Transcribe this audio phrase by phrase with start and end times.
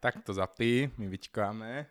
[0.00, 1.86] Tak to zapí, my vyčkáme.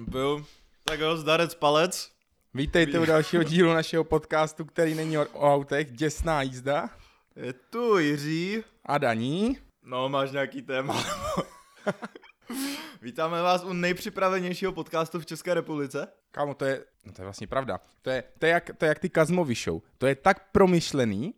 [0.00, 0.46] Byl.
[0.84, 2.12] Tak jo, zdarec palec.
[2.54, 6.90] Vítejte u dalšího dílu našeho podcastu, který není o, o autech, děsná jízda.
[7.36, 8.64] Je tu Jiří.
[8.84, 9.58] A Daní.
[9.82, 11.04] No, máš nějaký téma.
[13.02, 16.08] Vítáme vás u nejpřipravenějšího podcastu v České republice.
[16.30, 17.80] Kámo, to je, no to je vlastně pravda.
[18.02, 19.80] To je, to je, jak, to je jak ty Kazmovy show.
[19.98, 21.34] To je tak promyšlený,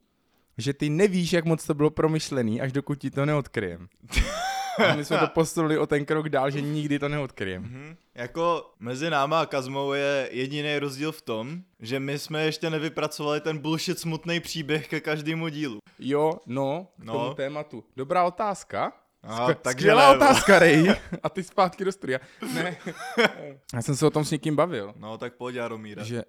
[0.58, 3.88] že ty nevíš, jak moc to bylo promyšlený, až dokud ti to neodkryjem.
[4.78, 7.62] A my jsme to posunuli o ten krok dál, že nikdy to neodkryjem.
[7.62, 7.96] Mhm.
[8.14, 13.40] Jako mezi náma a Kazmou je jediný rozdíl v tom, že my jsme ještě nevypracovali
[13.40, 15.78] ten bullshit smutný příběh ke každému dílu.
[15.98, 17.12] Jo, no, k No.
[17.12, 17.84] tomu tématu.
[17.96, 18.92] Dobrá otázka.
[19.24, 20.94] Aha, takže Skvělá ne, otázka, Rej.
[21.22, 22.18] A ty zpátky do studia.
[22.54, 22.76] Ne.
[23.74, 24.92] Já jsem se o tom s někým bavil.
[24.96, 26.04] No, tak pojď, Jaromíre.
[26.04, 26.22] Že,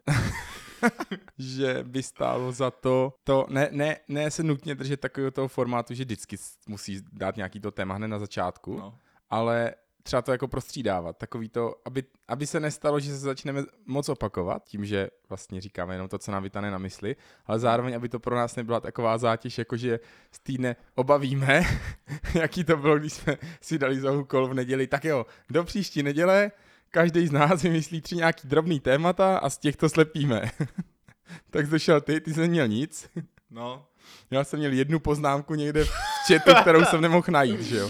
[1.38, 5.94] že by stálo za to, to ne, ne, ne se nutně držet takového toho formátu,
[5.94, 6.38] že vždycky
[6.68, 8.98] musí dát nějaký to téma hned na začátku, No.
[9.30, 14.10] ale třeba to jako prostřídávat, takový to, aby, aby se nestalo, že se začneme moc
[14.10, 18.10] opakovat, tím, že vlastně říkáme jenom to, co nám vytane na mysli, ale zároveň, aby
[18.10, 20.00] to pro nás nebyla taková zátěž, jako že
[20.32, 21.62] z týdne obavíme,
[22.34, 26.04] jaký to bylo, když jsme si dali za úkol v neděli, tak jo, do příští
[26.04, 26.52] neděle
[26.94, 30.52] každý z nás vymyslí tři nějaký drobný témata a z těch to slepíme.
[31.50, 33.10] tak došel ty, ty jsi neměl nic.
[33.55, 33.85] No,
[34.32, 35.90] Já jsem měl jednu poznámku někde v
[36.27, 37.90] chatu, kterou jsem nemohl najít, že jo.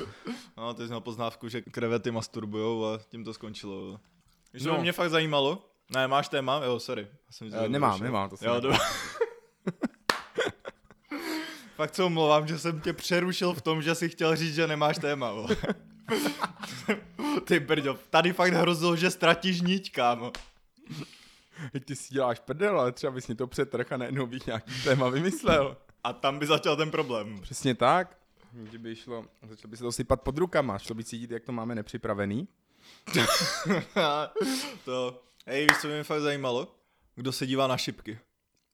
[0.58, 4.00] no, ty jsi měl poznávku, že krevety masturbujou a tím to skončilo.
[4.52, 4.82] Když No.
[4.82, 5.66] mě fakt zajímalo.
[5.96, 6.62] Ne, máš téma?
[6.66, 7.02] Jo, sorry.
[7.02, 8.74] Já jsem Eh, nemám, nemám, to jsem Jo.
[11.76, 14.98] Fakt se omlouvám, že jsem tě přerušil v tom, že jsi chtěl říct, že nemáš
[14.98, 15.34] téma.
[17.46, 20.32] Ty brďo, tady fakt hrozilo, že ztratíš niť, kámo.
[21.72, 24.84] Teď ty si děláš prdel, ale třeba bys mi to přetrh a najednou bych nějaký
[24.84, 25.78] téma vymyslel.
[26.04, 27.42] A tam by začal ten problém.
[27.42, 28.18] Přesně tak.
[28.52, 31.76] Kdyby šlo, začalo by se to sypat pod rukama, šlo by cítit, jak to máme
[31.76, 32.48] nepřipravený.
[34.86, 36.76] to, hej, víš, co by mě fakt zajímalo?
[37.16, 38.20] Kdo se dívá na šipky?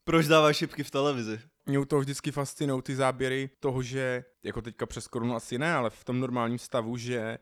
[0.04, 1.42] Proč dává šipky v televizi?
[1.70, 5.74] Mě u toho vždycky fascinují ty záběry toho, že, jako teďka přes korunu asi ne,
[5.74, 7.38] ale v tom normálním stavu, že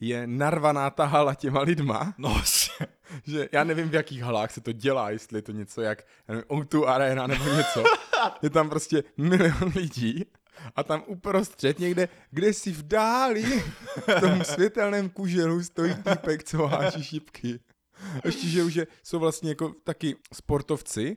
[0.00, 2.42] je narvaná ta hala těma lidma, No,
[3.26, 6.34] že já nevím, v jakých halách se to dělá, jestli je to něco jak já
[6.34, 7.84] nevím, O2 Arena nebo něco.
[8.42, 10.24] Je tam prostě milion lidí
[10.76, 13.42] a tam uprostřed někde, kde si v dáli,
[13.96, 17.60] v tom světelném kuželu stojí týpek, co háží šipky.
[18.24, 21.16] Ještě, že už je, jsou vlastně jako taky sportovci,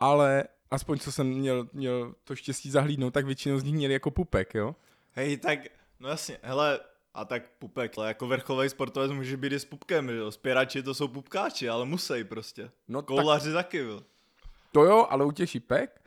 [0.00, 4.10] ale aspoň co jsem měl, měl to štěstí zahlídnout, tak většinou z nich měli jako
[4.10, 4.76] pupek, jo?
[5.12, 5.58] Hej, tak,
[6.00, 6.80] no jasně, hele,
[7.14, 10.30] a tak pupek, ale jako vrcholový sportovec může být i s pupkem, že jo?
[10.30, 12.70] Spěrači to jsou pupkáči, ale musí prostě.
[12.88, 14.02] No tak, Koulaři taky, jo.
[14.72, 16.00] to jo, ale u těch šipek?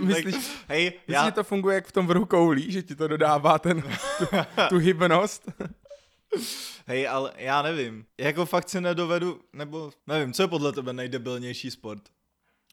[0.00, 2.94] Myslíš, tak, hej, Myslíš, já, že to funguje jak v tom vrhu koulí, že ti
[2.94, 3.82] to dodává ten,
[4.18, 4.26] tu,
[4.68, 5.48] tu hybnost?
[6.86, 8.06] hej, ale já nevím.
[8.18, 12.02] Jako fakt si nedovedu, nebo nevím, co je podle tebe nejdebilnější sport?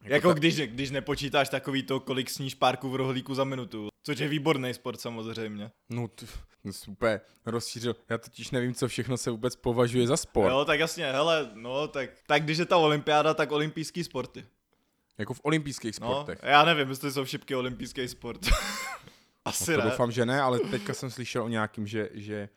[0.04, 3.90] Jako, jako ta- když, když nepočítáš takový to, kolik sníš párku v rohlíku za minutu.
[4.04, 5.72] Což je výborný sport samozřejmě.
[5.90, 6.26] No, t-
[6.64, 7.96] no super, rozšířil.
[8.10, 10.50] Já totiž nevím, co všechno se vůbec považuje za sport.
[10.52, 14.46] Jo, tak jasně, hele, no, tak, tak když je ta olympiáda, tak olympijský sporty.
[15.18, 16.40] Jako v olympijských No, sportech.
[16.44, 18.42] já nevím, jestli jsou šipky olympijský sport.
[19.46, 19.90] Asi No, to ne.
[19.92, 22.50] doufám, že ne, ale teďka jsem slyšel o nějakým, že, že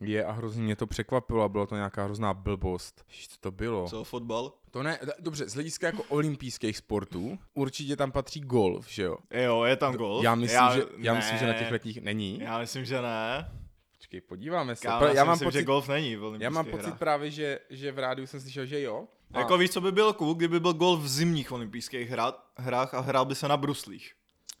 [0.00, 3.04] je a hrozně mě to překvapilo a bylo to nějaká hrozná blbost.
[3.28, 3.88] Co to bylo?
[3.88, 4.52] Co, fotbal?
[4.70, 9.16] To ne, dobře, z hlediska jako olympijských sportů, určitě tam patří golf, že jo?
[9.30, 10.24] Jo, je tam golf.
[10.24, 11.18] Já myslím, já, že, já ne.
[11.18, 12.40] myslím, že na těch letních není.
[12.40, 13.50] Já myslím, že ne.
[13.98, 14.82] Počkej, podíváme se.
[14.88, 16.98] Kámo, já, já mám myslím, pocit, že golf není v olympijských já mám pocit hrách.
[16.98, 19.04] právě, že, že v rádiu jsem slyšel, že jo.
[19.32, 22.10] A- Jako víš, co by bylo cool, kdyby byl golf v zimních olympijských
[22.56, 24.12] hrách a hrál by se na bruslích.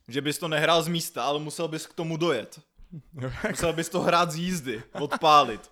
[0.08, 2.60] Že bys to nehrál z místa, ale musel bys k tomu dojet.
[3.48, 5.70] Musel bys to hrát z jízdy, odpálit.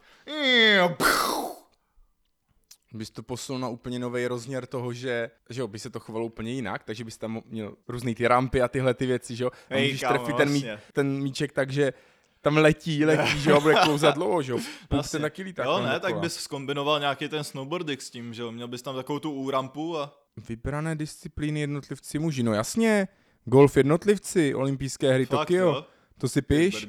[2.96, 6.24] bys to posunul na úplně nový rozměr toho, že, že jo, by se to chovalo
[6.26, 9.50] úplně jinak, takže bys tam měl různý ty rampy a tyhle ty věci, že jo.
[9.70, 10.92] A můžeš kámo, trefit ten, mí, vlastně.
[10.92, 11.92] ten míček tak, že
[12.40, 14.58] tam letí, letí, že jo, bude klouzat dlouho, že jo.
[14.88, 15.64] Puk ten taky lítá.
[15.64, 18.52] Jo, ne, tak bys zkombinoval nějaký ten snowboarding s tím, že jo.
[18.52, 20.18] Měl bys tam takovou tu úrampu a...
[20.48, 23.08] Vybrané disciplíny jednotlivci muži, no jasně.
[23.44, 25.86] Golf jednotlivci, olympijské hry Fakt, Tokio, jo.
[26.18, 26.86] To si píš?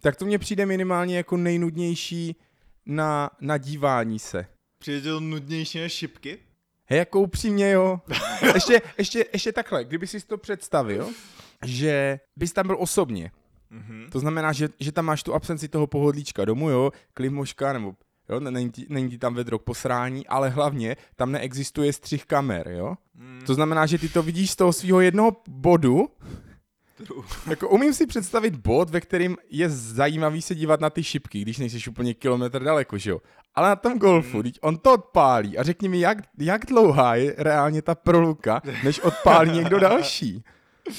[0.00, 2.36] Tak to mně přijde minimálně jako nejnudnější
[2.86, 4.46] na, na dívání se.
[4.78, 6.38] Přijde to nudnější než šipky?
[6.86, 8.00] Hej, jako upřímně, jo.
[8.54, 11.08] ještě, ještě, ještě takhle, kdyby si to představil,
[11.64, 13.30] že bys tam byl osobně.
[13.70, 14.06] Mhm.
[14.12, 17.94] To znamená, že, že tam máš tu absenci toho pohodlíčka domů, jo, klimoška, nebo
[18.28, 22.26] jo, ne- není ti, není ti tam vedro k posrání, ale hlavně tam neexistuje střih
[22.26, 22.94] kamer, jo.
[23.14, 23.42] Mm.
[23.46, 26.08] To znamená, že ty to vidíš z toho svého jednoho bodu
[27.46, 31.58] Jako umím si představit bod, ve kterým je zajímavý se dívat na ty šipky, když
[31.58, 33.20] nejsi úplně kilometr daleko, že jo?
[33.54, 34.52] Ale na tom golfu, hmm.
[34.60, 39.50] on to odpálí a řekni mi, jak, jak dlouhá je reálně ta proluka, než odpálí
[39.50, 40.44] někdo další.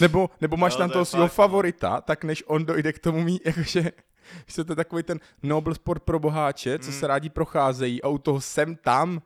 [0.01, 1.29] Nebo, nebo máš Jo, tam to toho svého no.
[1.29, 3.91] favorita, tak než on dojde k tomu mít, jakože,
[4.47, 6.99] že to je takový ten noble sport pro boháče, co Hmm.
[6.99, 9.21] se rádi procházejí a u toho sem tam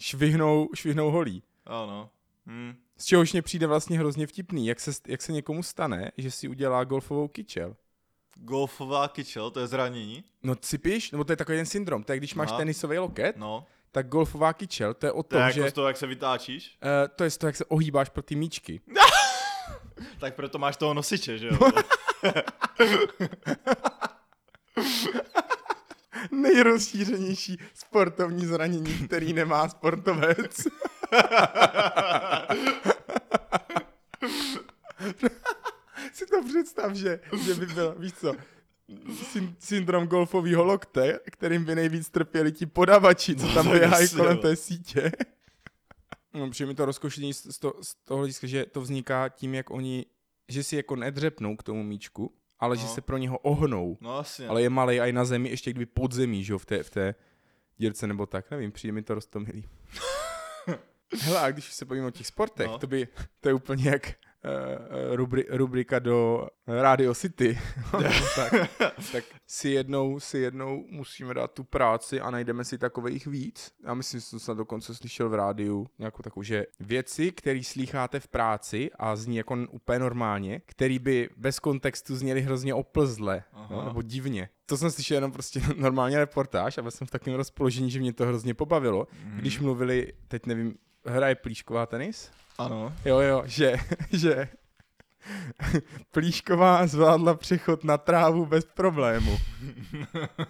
[0.00, 1.42] švihnou, švihnou holí.
[1.66, 2.10] Ano.
[2.46, 2.74] Hm.
[2.98, 6.48] Z čehož mě přijde vlastně hrozně vtipný, jak se, jak se někomu stane, že si
[6.48, 7.76] udělá golfovou kyčel.
[8.34, 10.24] Golfová kyčel, to je zranění.
[10.42, 12.58] No sypíš, nebo to je takový ten syndrom, to je když máš Aha.
[12.58, 13.66] tenisový loket, No.
[13.92, 16.06] tak golfová kyčel, to je o To je tom, jako že z toho, jak se
[16.06, 16.78] vytáčíš.
[16.82, 18.80] uh, to je z toho, jak se ohýbáš pro ty míčky.
[20.20, 21.58] Tak proto máš toho nosiče, že jo?
[26.30, 30.56] Nejrozšířenější sportovní zranění, který nemá sportovec.
[36.12, 38.34] si to představ, že, že by byl, víš co,
[39.32, 44.36] syn, syndrom golfového lokte, kterým by nejvíc trpěli ti podavači, co tam No, běhají kolem
[44.36, 44.42] jo.
[44.42, 45.12] té sítě.
[46.34, 49.54] No, přijde mi to rozkošení z, z, to, z toho hlediska, že to vzniká tím,
[49.54, 50.06] jak oni,
[50.48, 52.88] že si jako nedřepnou k tomu míčku, ale že No.
[52.88, 53.98] se pro něho ohnou.
[54.00, 54.46] No asi.
[54.46, 56.90] Ale je malý i na zemi, ještě kdyby pod zemí, že jo, v té, v
[56.90, 57.14] té
[57.78, 59.68] dírce nebo tak, nevím, přijde mi to rostomilý.
[61.20, 62.78] Hele, a když se bavíme o těch sportech, No.
[62.78, 63.08] to by,
[63.40, 64.12] to je úplně jak
[65.10, 67.58] rubri, rubrika do Radio City.
[68.36, 68.52] tak,
[69.12, 73.72] tak si jednou, si jednou musíme dát tu práci a najdeme si takových víc.
[73.84, 78.20] Já myslím, že jsem snad dokonce slyšel v rádiu nějakou takovou, že věci, které slýcháte
[78.20, 83.84] v práci a zní jako úplně normálně, který by bez kontextu zněly hrozně oplzle, no,
[83.84, 84.48] nebo divně.
[84.66, 88.12] To jsem slyšel jenom prostě normálně reportáž a byl jsem v takovém rozpoložení, že mě
[88.12, 89.38] to hrozně pobavilo, Mhm.
[89.38, 90.74] když mluvili, teď nevím,
[91.06, 92.30] hraje Plíšková tenis?
[92.60, 92.92] Ano.
[93.04, 93.76] Jo, jo, že,
[94.12, 94.48] že
[96.12, 99.38] Plíšková zvládla přechod na trávu bez problému.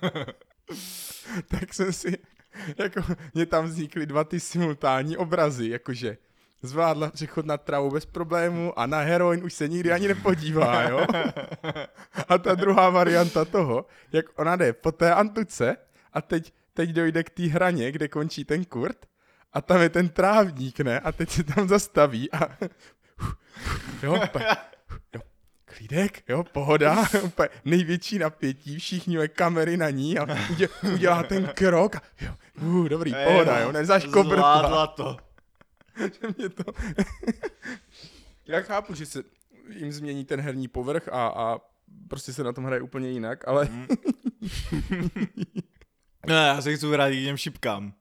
[1.49, 2.19] tak jsem si,
[2.79, 3.01] jako,
[3.35, 6.17] mě tam vznikly dva ty simultánní obrazy, jakože
[6.63, 11.07] zvládla přechod na trávu bez problému a na heroin už se nikdy ani nepodívá, jo?
[12.29, 15.77] A ta druhá varianta toho, jak ona jde po té antuce
[16.13, 19.10] a teď, teď dojde k té hraně, kde končí ten kurt
[19.53, 21.01] a tam je ten trávník, ne?
[21.01, 22.41] A teď se tam zastaví a
[24.03, 24.47] jo, úplně,
[25.15, 25.21] jo,
[25.65, 31.47] klídek, jo, pohoda, úplně největší napětí, všichni mají kamery na ní a udě, udělá ten
[31.47, 34.59] krok a jo, uh, dobrý, pohoda, jo, nezaškobrtla.
[34.59, 35.17] Zvládla to.
[35.99, 36.73] že mě to...
[38.47, 39.23] Já chápu, že se
[39.69, 41.59] jim změní ten herní povrch a, a
[42.09, 43.87] prostě se na tom hraje úplně jinak, ale Mm.
[46.27, 47.93] Ne, já se chci vrátit k těm šipkám.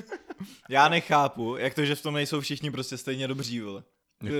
[0.68, 3.84] Já nechápu, jak to, že v tom nejsou všichni prostě stejně dobří, vole.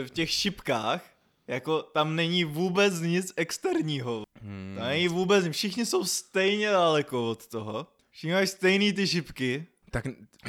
[0.04, 1.04] V těch šipkách,
[1.46, 4.22] jako tam není vůbec nic externího.
[4.42, 4.74] Hmm.
[4.78, 7.86] Tam není vůbec, všichni jsou stejně daleko od toho.
[8.10, 9.66] Všichni mají stejný ty šipky.
[9.90, 10.04] tak,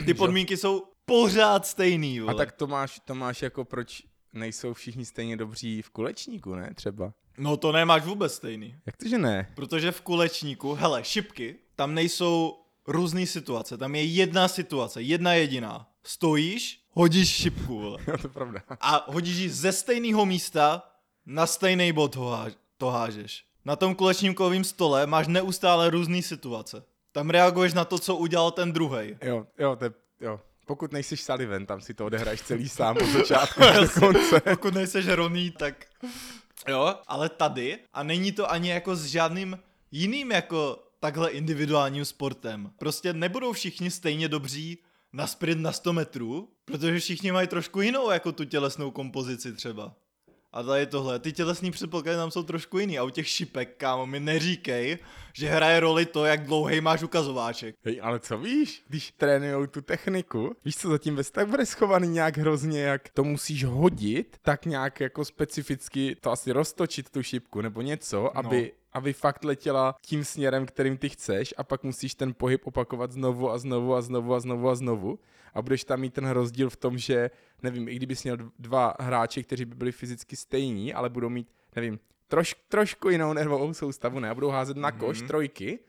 [0.06, 2.34] Ty podmínky jsou pořád stejný, vole.
[2.34, 4.04] a tak to máš, to máš jako proč
[4.34, 6.72] nejsou všichni stejně dobří v kulečníku, ne?
[6.76, 7.14] Třeba.
[7.38, 8.76] No to nemáš vůbec stejný.
[8.86, 9.52] Jak to, že ne?
[9.56, 15.88] Protože v kulečníku, hele, šipky, tam nejsou různé situace, tam je jedna situace, jedna jediná.
[16.04, 18.00] Stojíš, hodíš šipku, vole.
[18.08, 18.62] Jo, to je pravda.
[18.82, 20.84] A hodíš ji ze stejného místa
[21.26, 23.46] na stejný bod ho háž, to hážeš.
[23.66, 26.84] Na tom kulečníkovém stole máš neustále různé situace.
[27.12, 29.18] Tam reaguješ na to, co udělal ten druhý.
[29.22, 30.40] Jo, jo, to je, jo.
[30.66, 34.40] Pokud nejsi Sullivan, tam si to odehraješ celý sám od začátku do konce.
[34.40, 35.86] Pokud nejseš Roný, tak...
[36.68, 39.60] Jo, ale tady, a není to ani jako s žádným
[39.92, 42.72] jiným jako takhle individuálním sportem.
[42.78, 44.78] Prostě nebudou všichni stejně dobří
[45.14, 49.96] na sprint na 100 metrů, protože všichni mají trošku jinou jako tu tělesnou kompozici třeba.
[50.52, 53.00] A tady tohle, ty tělesní předpoklady tam jsou trošku jiný.
[53.00, 54.98] A u těch šipek, kámo, mi neříkej,
[55.34, 57.76] že hraje roli to, jak dlouhý máš ukazováček.
[57.84, 62.08] Hej, ale co víš, když trénujou tu techniku, víš co zatím bez tak bude schovaný
[62.08, 67.62] nějak hrozně, jak to musíš hodit, tak nějak jako specificky to asi roztočit tu šipku
[67.62, 68.83] nebo něco, no.
[68.94, 73.52] Aby, fakt letěla tím směrem, kterým ty chceš a pak musíš ten pohyb opakovat znovu
[73.52, 75.20] a znovu a znovu a znovu a znovu
[75.54, 77.30] a budeš tam mít ten rozdíl v tom, že
[77.64, 82.00] nevím, i kdybys měl dva hráče, kteří by byli fyzicky stejní, ale budou mít, nevím,
[82.28, 85.28] troš, trošku jinou nervovou soustavu, ne, a budou házet na koš Mhm.
[85.28, 85.80] trojky,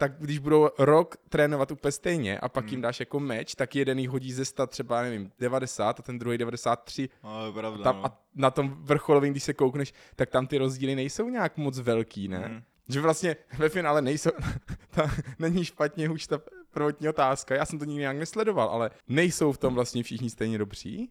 [0.00, 3.98] tak když budou rok trénovat úplně stejně a pak jim dáš jako meč, tak jeden
[3.98, 7.96] jich hodí ze 100 třeba, nevím, 90 a ten druhý 93 No, je pravda, tam,
[7.96, 8.06] no.
[8.06, 12.28] a na tom vrcholovém, když se koukneš, tak tam ty rozdíly nejsou nějak moc velký,
[12.28, 12.48] ne?
[12.48, 12.62] Mhm.
[12.88, 14.30] Že vlastně ve finále nejsou,
[14.90, 16.40] ta, není špatně už ta
[16.70, 20.58] prvotní otázka, já jsem to nikdy nějak nesledoval, ale nejsou v tom vlastně všichni stejně
[20.58, 21.10] dobří?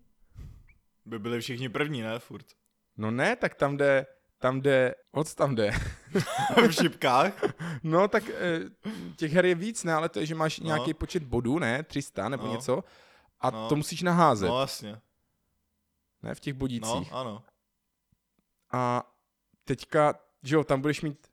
[1.06, 2.46] By byli všichni první, ne, furt.
[2.98, 4.06] No ne, tak tam jde,
[4.40, 5.72] tam jde, moc tam jde.
[6.68, 7.34] v šipkách.
[7.84, 8.60] No tak eh,
[9.16, 10.66] těch her je víc, ne, ale to je, že máš No.
[10.66, 12.52] nějaký počet bodů, ne, 300 nebo No.
[12.52, 12.84] něco,
[13.42, 13.70] a No.
[13.70, 15.02] to musíš naházet, No jasně.
[16.24, 17.14] ne, v těch No, bodících.
[17.14, 17.44] ano.
[18.72, 19.04] A
[19.64, 21.28] teďka, že jo, tam budeš mít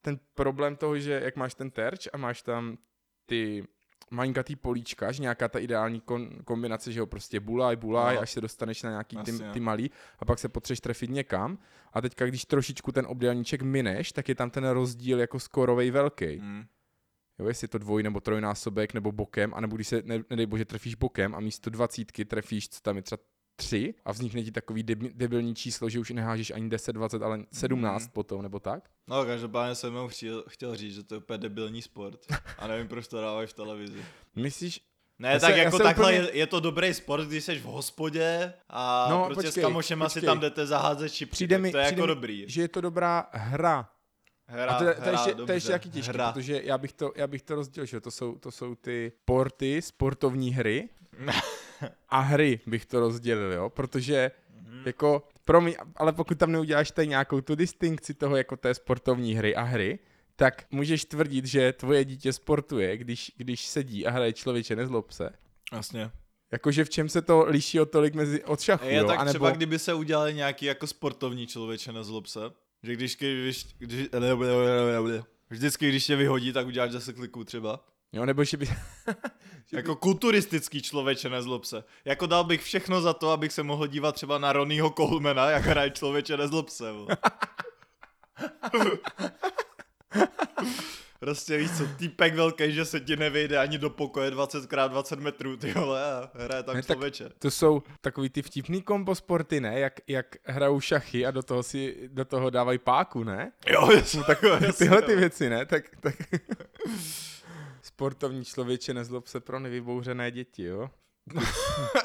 [0.00, 2.78] ten problém toho, že jak máš ten terč a máš tam
[3.26, 3.64] ty
[4.10, 8.20] malinkatý políčka, že nějaká ta ideální kon, kombinace, že jo, prostě bulaj, bulaj, No.
[8.20, 11.58] až se dostaneš na nějaký ty, ty malý a pak se potřeš trefit někam
[11.92, 16.38] a teďka, když trošičku ten obdélníček mineš, tak je tam ten rozdíl jako skorovej velký.
[16.40, 16.64] Mm.
[17.38, 20.64] Jo, jestli je to dvoj nebo trojnásobek nebo bokem, anebo když se, ne, nedej bože,
[20.64, 23.18] trefíš bokem a místo dvacítky trefíš, co tam je třeba
[23.56, 27.44] tři a vznikne ti takový debi- debilní číslo, že už nehážeš ani 10, 20, ale
[27.52, 28.10] 17 Mhm.
[28.12, 28.90] potom, nebo tak?
[29.08, 32.20] No, každopádně jsem mnou chtěl, chtěl říct, že to je úplně debilní sport.
[32.58, 34.04] A nevím, proč to dávají v televizi.
[34.36, 34.80] Myslíš,
[35.18, 37.62] Ne, Já tak se- jako takhle úplně- je, je, to dobrý sport, když jsi v
[37.64, 40.26] hospodě a No, prostě počkej, s kamošema si počkej.
[40.26, 41.32] tam jdete zaházet šipky.
[41.32, 42.44] přijde mi, to je přijde jako mi dobrý.
[42.48, 43.88] že je to dobrá hra.
[44.48, 46.32] Hra, a to, je- to, hra, ještě, dobře, to je ještě jaký těžký, hra.
[46.32, 49.82] protože já bych to, já bych to rozdělil, že to jsou, to jsou ty porty,
[49.82, 50.88] sportovní hry
[52.08, 54.82] a hry bych to rozdělil, jo, protože Mhm.
[54.86, 59.56] jako, promiň, ale pokud tam neuděláš tady nějakou tu distinkci toho jako té sportovní hry
[59.56, 59.98] a hry,
[60.36, 65.30] tak můžeš tvrdit, že tvoje dítě sportuje, když, když sedí a hraje člověče, nezlob se.
[65.72, 66.10] Jasně.
[66.52, 69.06] Jakože v čem se to liší od tolik mezi od šachu, Je jo?
[69.06, 72.40] tak Anebo, třeba, kdyby se udělali nějaký jako sportovní člověče, nezlob se.
[72.82, 74.08] Že když, když, když,
[75.50, 77.84] vždycky, když tě vyhodí, tak uděláš 10 kliků třeba.
[78.16, 78.68] Jo, nebo že by...
[79.72, 81.84] Jako kulturistický člověče, nezlob se.
[82.04, 85.64] Jako dal bych všechno za to, abych se mohl dívat třeba na Ronnieho Colemana, jak
[85.64, 86.84] hraje člověče, nezlob se.
[91.20, 95.72] Prostě víš co, týpek velký, že se ti nevejde ani do pokoje 20x20 metrů, ty
[95.72, 97.30] vole, a hraje tam Ne, tak- člověče.
[97.38, 99.80] To jsou takový ty vtipný kombo sporty, ne?
[99.80, 103.52] Jak, jak hrajou šachy a do toho si do toho dávají páku, ne?
[103.66, 105.66] Jo, jasně, takové, Tyhle ty věci, ne?
[105.66, 106.14] Tak, tak...
[108.00, 110.90] Sportovní člověče nezlob se pro nevybouřené děti, jo?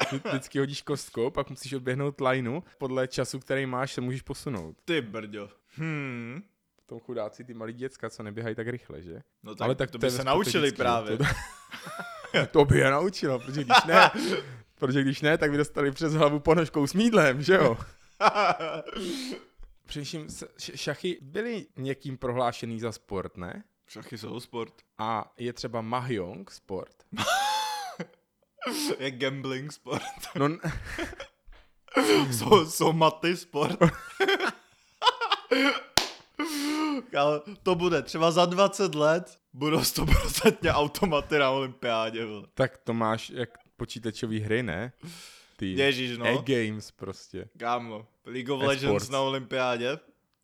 [0.06, 2.60] Vždy- Vždycky hodíš kostkou, pak musíš odběhnout lineu.
[2.78, 4.76] Podle času, který máš, se můžeš posunout.
[4.84, 5.48] Ty brďo.
[5.68, 6.42] Hmm.
[6.86, 9.20] Tom chudáci ty malí děcka, co neběhají tak rychle, že?
[9.42, 11.18] No tak, Ale tak to by se naučili právě.
[11.18, 11.24] To,
[12.50, 14.10] to by je naučilo, protože když ne,
[14.74, 17.78] protože když ne, tak by dostali přes hlavu ponožkou s mídlem, že jo?
[19.86, 20.26] Především
[20.58, 23.64] šachy byly někým prohlášený za sport, ne?
[23.88, 24.74] Šachy jsou sport.
[24.98, 26.94] A je třeba mahjong sport.
[28.98, 30.02] Je gambling sport.
[30.34, 30.60] No, n-
[32.32, 33.78] jsou, jsou maty sport.
[37.18, 42.24] Ale to bude třeba za 20 let budou 100% automaty na olympiádě.
[42.24, 42.46] vole.
[42.54, 44.92] tak to máš jak počítačové hry, ne?
[45.56, 46.26] Ty Ježíš, no.
[46.26, 47.48] e-games prostě.
[47.58, 48.82] Kámo, League of E-sports.
[48.82, 49.98] Legends na olympiádě.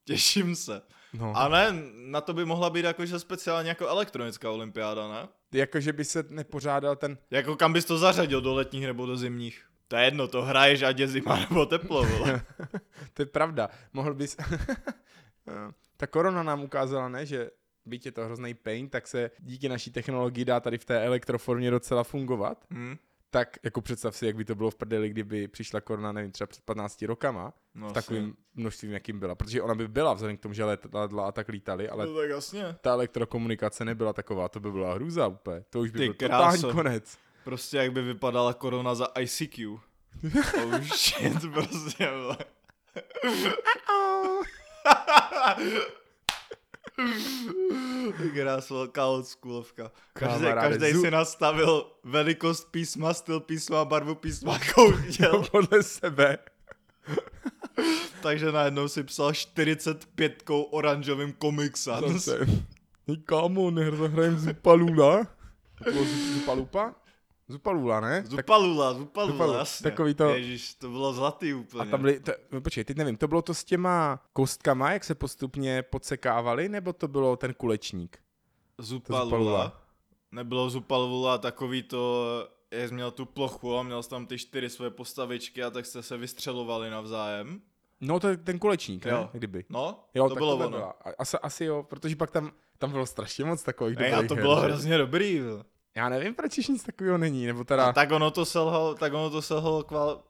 [0.05, 0.83] Těším se.
[1.13, 1.33] No.
[1.37, 5.29] A ne, na to by mohla být jakože speciálně jako elektronická olympiáda, ne?
[5.53, 9.65] Jakože by se nepořádal ten Jako kam bys to zařadil, do letních nebo do zimních?
[9.89, 12.43] To je jedno, to hraješ, ať je zima nebo teplo, vole.
[13.15, 13.69] to je pravda.
[13.93, 14.37] Mohl bys...
[15.97, 17.51] Ta korona nám ukázala, ne, že
[17.87, 21.71] byť je to hrozný pain, tak se díky naší technologii dá tady v té elektroformě
[21.71, 22.65] docela fungovat.
[22.71, 22.97] Hm?
[23.31, 26.47] Tak jako představ si, jak by to bylo v prdeli, kdyby přišla korona, nevím, třeba
[26.47, 29.35] před 15 rokama, No, v takovým množstvím, jakým byla.
[29.35, 32.31] Protože ona by byla, vzhledem k tomu, že letadla a tak lítali, ale No tak
[32.31, 32.77] jasně.
[32.81, 35.65] ta elektrokomunikace nebyla taková, to by byla hrůza úplně.
[35.71, 37.19] To už by Ty byl totální konec.
[37.45, 39.69] Prostě jak by vypadala korona za ICQ.
[40.65, 42.09] oh shit, prostě,
[46.99, 48.31] vole.
[48.35, 49.91] Krás velká oldschoolovka.
[50.13, 55.45] Každý, každý zu- si nastavil velikost písma, styl písma, barvu písma, jakou chtěl.
[55.51, 56.39] Podle sebe.
[58.23, 61.35] Takže najednou si psal 45 oranžovým.
[62.01, 62.39] Zase.
[63.09, 65.27] Hej kámo, nehr zahrajem Zupalula.
[65.85, 66.05] To bylo
[67.49, 68.23] Zupalula, ne?
[68.23, 69.91] Tak, Zupalula, Zupalula, Zupalula, jasně.
[69.91, 71.83] takový to- Ježíš, to bylo zlatý úplně.
[71.83, 75.05] a tam byly, to, no, počkej, teď nevím, to bylo to s těma kostkama, jak
[75.05, 78.19] se postupně podsekávali, nebo to bylo ten kulečník?
[78.79, 79.25] Zupalula.
[79.25, 79.81] Zupalula.
[80.33, 82.25] Nebylo Zupalula takový to,
[82.71, 85.87] jak jsi měl tu plochu a měl jsi tam ty čtyři své postavičky a tak
[85.87, 87.61] jste se vystřelovali navzájem.
[88.01, 89.13] No to je ten kulečník, ne?
[89.13, 89.31] Jo.
[89.33, 89.65] Kdyby.
[89.69, 90.93] No, Jo, to tak bylo to ono.
[91.19, 94.57] Asi, asi jo, protože pak tam, tam bylo strašně moc takových Ej, a to bylo
[94.57, 95.43] hrozně dobrý.
[95.99, 97.87] Já nevím, proč již nic takového není, nebo teda...
[97.87, 100.25] A tak ono to selhalo, tak ono to selhalo kval,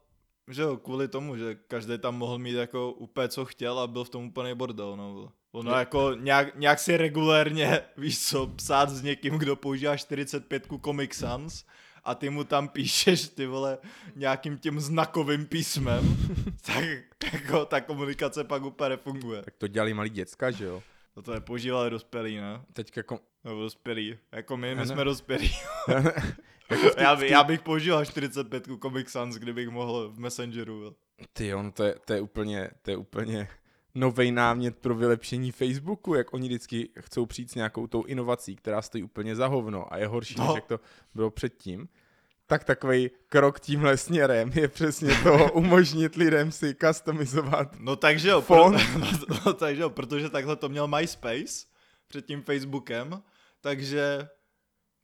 [0.51, 4.05] že jo, kvůli tomu, že každý tam mohl mít jako úplně co chtěl a byl
[4.05, 5.33] v tom úplný bordel, no.
[5.53, 11.15] Ono jako nějak, nějak si regulérně, víš co, psát s někým, kdo používá 45 Comic
[11.15, 11.65] Sans
[12.05, 13.79] a ty mu tam píšeš, ty vole,
[14.17, 16.17] nějakým tím znakovým písmem,
[16.67, 16.85] tak
[17.33, 19.43] jako ta komunikace pak úplně nefunguje.
[19.43, 20.83] Tak to dělali malí děcka, že jo?
[21.15, 22.61] To to nepoužívali dospělí, ne?
[22.73, 23.19] Teď jako...
[23.49, 24.19] Nebo dospělí.
[24.33, 24.87] Jako my, my Ano.
[24.91, 25.53] jsme dospělí.
[26.71, 30.95] jako já, by, já bych používal 45 Comic Sans, kdybych mohl v Messengeru.
[31.33, 33.49] Ty jo, no to je, to je úplně, to je úplně
[33.95, 38.83] nový námět pro vylepšení Facebooku, jak oni vždycky chcou přijít s nějakou tou inovací, která
[38.83, 40.45] stojí úplně za hovno a je horší, no.
[40.45, 40.53] No.
[40.53, 40.81] než jak to
[41.15, 41.89] bylo předtím.
[42.47, 47.77] Tak takový krok tímhle směrem je přesně to umožnit lidem si customizovat.
[47.81, 48.43] No takže jo.
[48.43, 48.79] Pro, no,
[49.47, 51.67] no, takže jo, protože takhle to měl MySpace
[52.09, 53.23] před tím Facebookem,
[53.61, 54.29] takže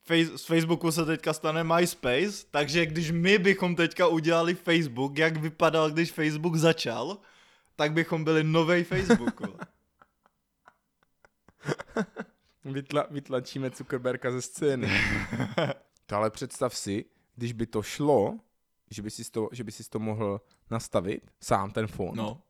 [0.07, 5.37] face, z Facebooku se teďka stane MySpace, takže když my bychom teďka udělali Facebook, jak
[5.37, 7.17] vypadal, když Facebook začal,
[7.75, 9.41] tak bychom byli novej Facebook.
[12.65, 14.87] Vytla, vytlačíme Zuckerberga ze scény.
[16.05, 18.39] to ale představ si, když by to šlo,
[18.89, 22.41] že by si to, že by si to mohl nastavit, sám ten fond, no.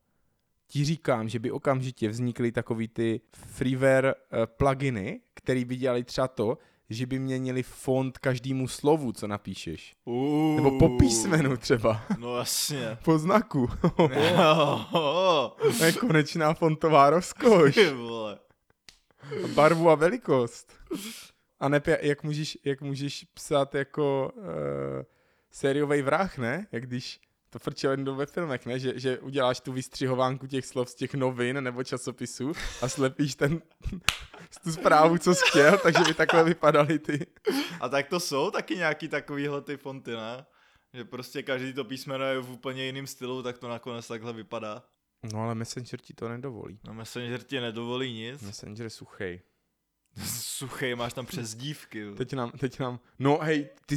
[0.66, 6.28] ti říkám, že by okamžitě vznikly takový ty freeware uh, pluginy, který by dělali třeba
[6.28, 6.58] to,
[6.90, 9.94] že by měnili font každému slovu, co napíšeš.
[10.04, 12.02] Uh, Nebo po písmenu třeba.
[12.18, 12.98] No jasně.
[13.04, 13.68] Po znaku.
[15.78, 17.78] To je konečná fontová rozkoš.
[19.54, 20.72] Barvu a velikost.
[21.60, 24.44] A ne, jak můžeš, jak můžeš psát jako uh,
[25.50, 26.66] sériový vrah, ne?
[26.72, 27.20] Jak když
[27.56, 28.78] to frčelo jednou ve filmech, ne?
[28.78, 33.62] Že, že uděláš tu vystřihovánku těch slov z těch novin nebo časopisů a slepíš ten,
[34.62, 37.26] tu zprávu, co jsi chtěl, takže by takhle vypadaly ty.
[37.80, 40.46] A tak to jsou taky nějaký takovýhle ty fonty, ne?
[40.94, 44.82] Že prostě každý to písmeno je v úplně jiném stylu, tak to nakonec takhle vypadá.
[45.32, 46.78] No ale Messenger ti to nedovolí.
[46.86, 48.42] No Messenger ti nedovolí nic.
[48.42, 49.40] Messenger je suchej.
[50.40, 51.98] Suchej, máš tam přezdívky.
[51.98, 52.14] jo.
[52.14, 53.96] Teď nám, teď nám, no hej, ty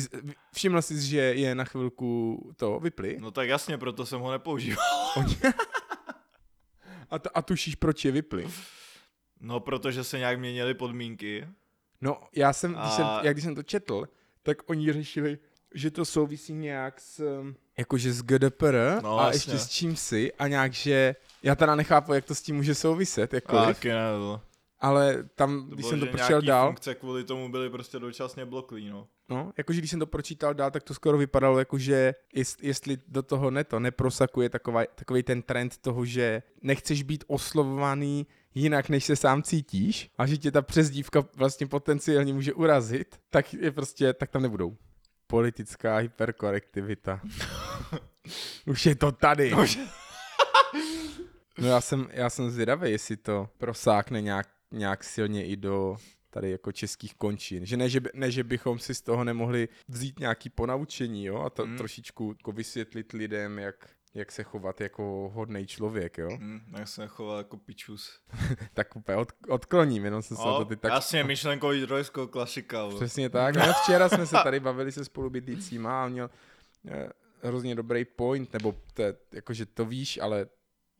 [0.54, 3.18] všiml jsi, že je na chvilku to vypli?
[3.20, 4.86] No tak jasně, proto jsem ho nepoužíval.
[7.12, 8.48] A, to, a tušíš, proč je vypli?
[9.42, 11.48] No protože se nějak měnily podmínky.
[12.02, 14.06] No, já jsem, když, A- jsem, já když jsem to četl,
[14.44, 15.38] tak oni řešili,
[15.74, 17.44] že to souvisí nějak s,
[17.78, 19.36] jakože s GDPR No, a jasně.
[19.54, 22.76] ještě s čím si a nějak, že já teda nechápu, jak to s tím může
[22.76, 24.42] souviset, jakkoliv, Taky ne, to.
[24.82, 28.46] Ale tam, To když bylo, jsem to pročítal dál, funkce kvůli tomu byly prostě dočasně
[28.46, 29.08] bloklí, no.
[29.30, 33.24] no, jakože když jsem to pročítal dál, tak to skoro vypadalo, jakože jest, jestli do
[33.24, 39.16] toho neto neprosakuje taková, takový ten trend toho, že nechceš být oslovovaný jinak, než se
[39.16, 44.30] sám cítíš a že tě ta přezdívka vlastně potenciálně může urazit, tak je prostě, tak
[44.30, 44.78] tam nebudou.
[45.28, 47.22] Politická hyperkorektivita.
[48.68, 49.54] Už je to tady.
[51.60, 55.98] No já jsem, já jsem zvědavý, jestli to prosákne nějak, nějak silně i do
[56.30, 57.66] tady jako českých končin.
[57.66, 61.38] Že ne, že, by, ne, že bychom si z toho nemohli vzít nějaký ponaučení, jo,
[61.42, 61.78] a to Mm.
[61.78, 66.30] trošičku jako vysvětlit lidem, jak, jak se chovat jako hodný člověk, jo.
[66.40, 68.20] Hm, jak se choval jako pičus.
[68.74, 70.92] Tak úplně od, odkloním, jenom jsem se No, to ty tak...
[70.94, 72.84] jasně, myšlenkový trojsko, klasika.
[72.86, 72.96] vole.
[72.96, 73.56] Přesně tak.
[73.56, 76.30] No, včera jsme se tady bavili se spolubydlícíma a měl
[76.88, 77.10] eh,
[77.44, 80.46] hrozně dobrý point, nebo to, je- jakože to víš, ale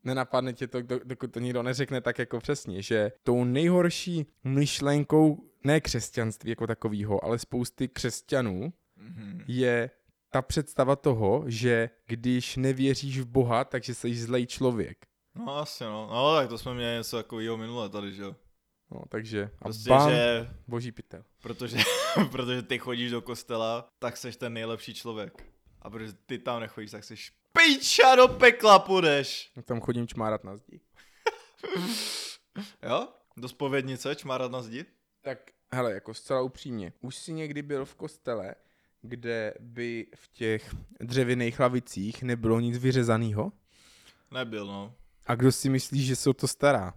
[0.04, 5.44] nenapadne tě to, do- dokud to nikdo neřekne tak jako přesně, že tou nejhorší myšlenkou
[5.64, 9.44] ne křesťanství jako takového, ale spousty křesťanů Mhm.
[9.48, 9.90] je
[10.32, 15.06] ta představa toho, že když nevěříš v Boha, takže jsi zlej člověk.
[15.34, 16.08] No asi no.
[16.12, 18.36] No tak to jsme měli něco takového minule tady, že jo.
[18.90, 21.24] No, takže a Prostě, bam, že boží pytel.
[21.42, 21.76] protože,
[22.30, 25.46] protože ty chodíš do kostela, tak seš ten nejlepší člověk.
[25.82, 29.52] A protože ty tam nechodíš, tak seš píča do pekla půjdeš.
[29.64, 30.80] Tam chodím čmárat na zdi.
[32.82, 33.08] Jo?
[33.36, 34.84] Do spovědnice, čmárat na zdi?
[35.22, 35.38] Tak
[35.72, 38.54] hele, jako zcela upřímně, už jsi někdy byl v kostele,
[39.02, 43.52] kde by v těch dřevěných lavicích nebylo nic vyřezaného?
[44.30, 44.94] Nebyl, no.
[45.26, 46.94] A kdo si myslí, že jsou to stará?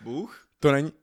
[0.00, 0.48] Bůh?
[0.60, 0.92] To není...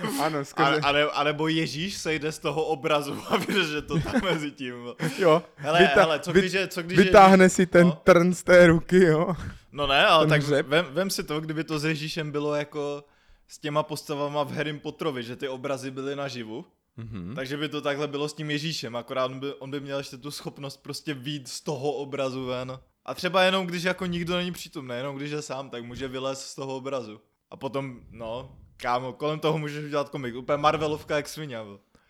[0.22, 0.80] ano, skrze...
[0.80, 4.74] a, ne, a nebo Ježíš sejde z toho obrazu a vyřeže to tam mezi tím.
[5.18, 7.92] jo, Hele, vyta- hele, co když, je, co když je vytáhne si ten no.
[8.04, 9.34] trn z té ruky, jo?
[9.72, 13.04] No ne, ale ten tak vem, vem si to, kdyby to s Ježíšem bylo jako
[13.48, 16.64] s těma postavama v Harry Potterovi, že ty obrazy byly naživu,
[16.96, 17.32] Mhm.
[17.34, 20.16] takže by to takhle bylo s tím Ježíšem, akorát on by, on by měl ještě
[20.16, 22.78] tu schopnost prostě výjít z toho obrazu ven.
[23.04, 26.46] A třeba jenom když jako nikdo není přítomný, jenom když je sám, tak může vylézt
[26.46, 27.20] z toho obrazu.
[27.50, 31.58] A potom, no, kámo, kolem toho můžeš udělat komik, úplně Marvelovka jak svině.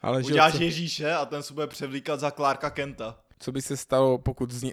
[0.03, 3.19] Ale že, Uděláš co, Ježíše a ten se bude převlíkat za Clarka Kenta.
[3.39, 4.73] co by se stalo, pokud z ně,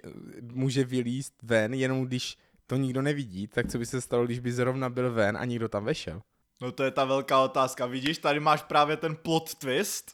[0.52, 4.52] může vylíst ven, jenom když to nikdo nevidí, tak co by se stalo, když by
[4.52, 6.20] zrovna byl ven a nikdo tam vešel?
[6.60, 7.86] No to je ta velká otázka.
[7.86, 10.10] Vidíš, tady máš právě ten plot twist.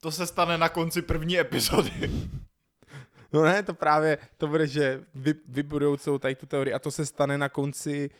[0.00, 1.90] To se stane na konci první epizody.
[3.32, 6.90] No ne, to právě, to bude, že vy, vybudou celou tady tu teorii a to
[6.90, 8.10] se stane na konci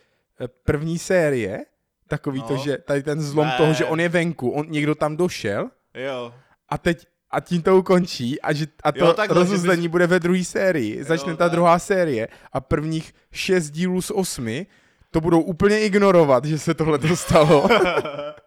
[0.40, 1.64] eh, první série.
[2.08, 2.46] Takový No.
[2.46, 3.54] to, že tady ten zlom Ne.
[3.56, 6.32] toho, že on je venku, on někdo tam došel Jo.
[6.68, 10.20] a teď a tím to ukončí a, že, a to Jo, rozuzlení bys- bude ve
[10.20, 11.04] druhé sérii.
[11.04, 11.52] Začne ta tak.
[11.52, 14.66] druhá série a prvních šest dílů z osmi
[15.10, 17.08] to budou úplně ignorovat, že se tohle to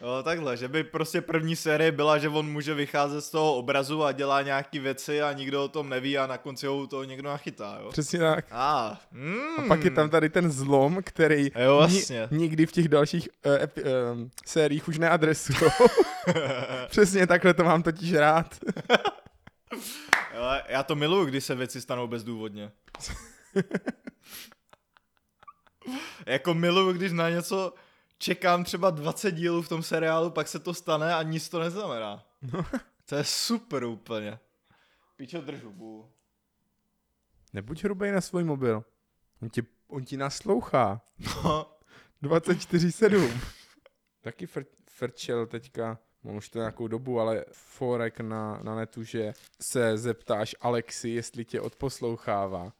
[0.00, 4.04] Jo, takhle, že by prostě první série byla, že on může vycházet z toho obrazu
[4.04, 7.28] a dělá nějaký věci a nikdo o tom neví a na konci ho toho někdo
[7.28, 7.88] nachytá, jo?
[7.90, 8.44] Přesně tak.
[8.50, 12.28] A, mm, A pak je tam tady ten zlom, který Jo, vlastně.
[12.30, 13.88] nikdy v těch dalších uh, epi, uh,
[14.46, 15.58] sériích už neadresují.
[16.88, 18.54] Přesně takhle to mám totiž rád.
[20.34, 22.70] Jo, já to miluju, když se věci stanou bezdůvodně.
[26.26, 27.74] jako miluju, když na něco
[28.20, 32.26] čekám třeba 20 dílů v tom seriálu, pak se to stane a nic to neznamená.
[33.06, 34.38] to je super úplně.
[35.16, 36.10] Pičo, drž hubu.
[37.52, 38.84] Nebuď hrubej na svůj mobil.
[39.42, 41.00] On ti, on ti naslouchá.
[41.44, 41.76] No,
[42.22, 43.40] 24-7.
[44.20, 49.32] Taky fr, frčel teďka, mám už to nějakou dobu, ale forek na, na netu, že
[49.60, 52.72] se zeptáš Alexi, jestli tě odposlouchává.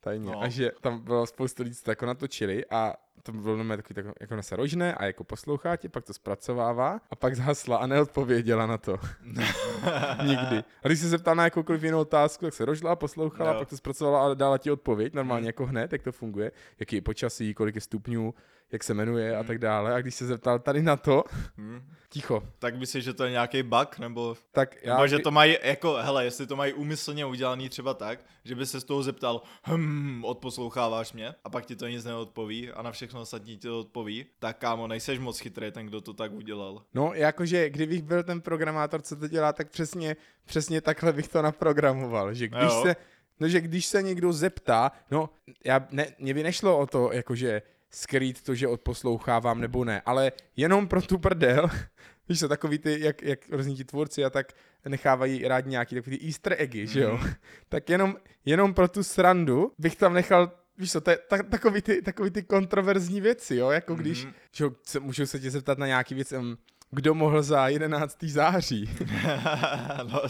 [0.00, 0.26] Tajně.
[0.26, 0.32] No.
[0.32, 0.42] No.
[0.42, 3.94] A že tam bylo spoustu lidí, co to jako natočili a to bylo normálně takový,
[3.94, 7.76] tak, jako ona se rožne a jako poslouchá tě, pak to zpracovává a pak zhasla
[7.76, 8.96] a neodpověděla na to.
[10.22, 10.64] Nikdy.
[10.82, 13.58] A když se zeptal na jakoukoliv jinou otázku, tak se rožla, poslouchala, Jo.
[13.58, 17.02] pak to zpracovala a dala ti odpověď, normálně jako hned, jak to funguje, jaký je
[17.02, 18.34] počasí, kolik je stupňů,
[18.72, 19.94] jak se jmenuje a tak dále.
[19.94, 21.24] A když se zeptal tady na to,
[21.56, 21.80] hm.
[22.08, 22.42] ticho.
[22.58, 25.94] tak myslíš, že to je nějaký bug, nebo Tak já, Nebo že to mají, jako,
[25.94, 30.24] hele, jestli to mají úmyslně udělaný třeba tak, že by se z toho zeptal, hm,
[30.24, 31.34] odposloucháváš mě?
[31.44, 34.86] A pak ti to nic neodpoví a na všechno ostatní ti to odpoví, tak kámo,
[34.86, 36.82] nejseš moc chytrý ten, kdo to tak udělal.
[36.94, 41.42] No, jakože kdybych byl ten programátor, co to dělá, tak přesně, přesně takhle bych to
[41.42, 42.82] naprogramoval, že když Jo.
[42.82, 42.96] se,
[43.40, 45.30] no, že když se někdo zeptá, no,
[45.64, 50.32] já, ne, mě by nešlo o to, jakože skrýt to, že odposlouchávám nebo ne, ale
[50.56, 51.70] jenom pro tu prdel,
[52.28, 54.52] víš co, takový ty, jak, jak různí ti tvůrci a tak
[54.88, 57.32] nechávají rádi nějaký takový ty easter eggy, že jo, Mhm.
[57.68, 61.82] tak jenom, jenom pro tu srandu bych tam nechal Víš co, to je ta, takový,
[61.82, 64.34] ty, takový ty kontroverzní věci, jo, jako když, Mhm.
[64.56, 66.58] že jo, se, můžu se tě zeptat na nějaký věc, um,
[66.90, 68.28] kdo mohl za 11.
[68.30, 68.90] září,
[70.12, 70.22] no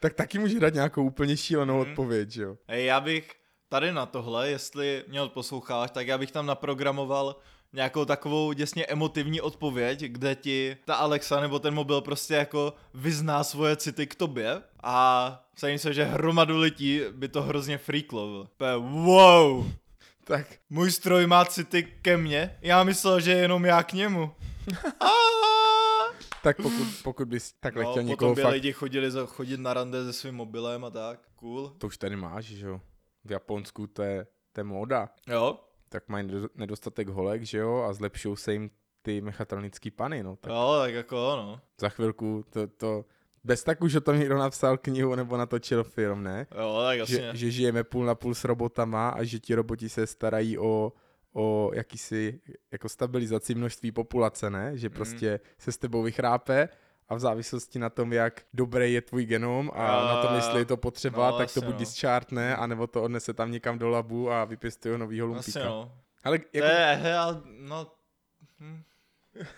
[0.00, 1.90] tak taky může dát nějakou úplně šílenou Mhm.
[1.90, 2.56] odpověď, že jo.
[2.68, 3.30] Já bych
[3.68, 7.36] tady na tohle, jestli mě odposloucháš, tak já bych tam naprogramoval
[7.72, 13.44] nějakou takovou děsně emotivní odpověď, kde ti ta Alexa nebo ten mobil prostě jako vyzná
[13.44, 18.48] svoje city k tobě a myslím se, že hromadu lidí by to hrozně freaklo.
[18.56, 19.66] To je wow,
[20.24, 24.30] Tak můj stroj má city ke mně, já myslel, že jenom já k němu.
[26.42, 29.60] Tak pokud, pokud bys takhle no, chtěl potom někoho by fakt, lidi chodili za, chodit
[29.60, 31.20] na rande se svým mobilem a tak.
[31.36, 31.74] Cool.
[31.78, 32.80] to už tady máš, že jo.
[33.24, 35.08] V Japonsku to je, to je móda.
[35.28, 38.70] Jo, Tak mají nedo- nedostatek holek, že jo, a zlepšou se jim
[39.02, 40.36] ty mechatronické pany, no.
[40.36, 41.60] Tak jo, tak jako no.
[41.80, 43.04] za chvilku to, to,
[43.44, 46.46] bez tak už o tom někdo napsal knihu nebo natočil film, ne?
[46.58, 47.16] Jo, tak jasně.
[47.16, 50.92] Že, že žijeme půl na půl s robotama a že ti roboti se starají o,
[51.32, 52.40] o jakýsi
[52.72, 54.70] jako stabilizaci množství populace, ne?
[54.74, 56.68] Že prostě se s tebou vychrápe
[57.08, 60.58] a v závislosti na tom, jak dobrý je tvůj genom a A- na tom, jestli
[60.60, 61.78] je to potřeba, no, tak to buď no.
[61.78, 65.64] dischartne, anebo to odnese tam někam do labu a vypěstuje novýho Asi lumpíka.
[65.64, 65.92] no.
[66.24, 67.86] Ale To jako, je, já, no...
[68.60, 68.82] hm.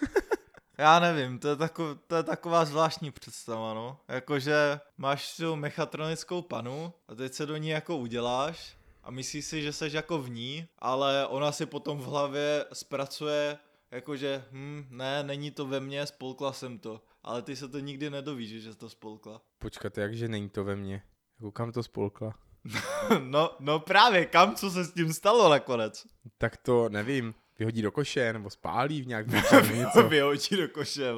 [0.78, 4.00] Já nevím, to je, tako, to je taková zvláštní představa, no.
[4.08, 9.62] Jakože máš tu mechatronickou panu a teď se do ní jako uděláš a myslíš si,
[9.62, 13.58] že seš jako v ní, ale ona si potom v hlavě zpracuje
[13.90, 17.00] jakože, hm, ne, není to ve mně, spolkla jsem to.
[17.22, 19.42] Ale ty se to nikdy nedovíš, že to spolkla.
[19.58, 21.02] počkat, jakže není to ve mně.
[21.38, 22.34] Jako kam to spolkla?
[23.24, 26.06] no, no právě, kam, co se s tím stalo nakonec?
[26.38, 29.26] Tak to nevím, vyhodí do koše, nebo spálí v nějak
[29.74, 31.12] něco, Vyhočí do koše,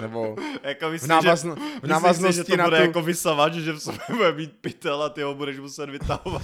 [0.00, 3.72] nebo Jako v, myslím, návazno, v návaznosti že to na bude tu jako vysavač, že
[3.72, 6.42] v sobě bude mít pytel a ty ho budeš muset vytahovat.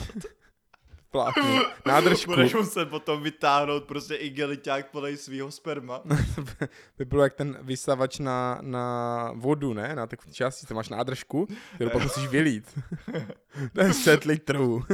[1.12, 2.31] Plátnu, nádržku.
[2.31, 6.03] budeš muset potom vytáhnout prostě igeliťák podle svýho sperma.
[6.98, 9.94] by bylo jak ten vysavač na, na vodu, ne?
[9.96, 12.79] Na takovou části, to máš nádržku, kterou pak musíš vylít.
[13.75, 14.85] to je 100 litrů.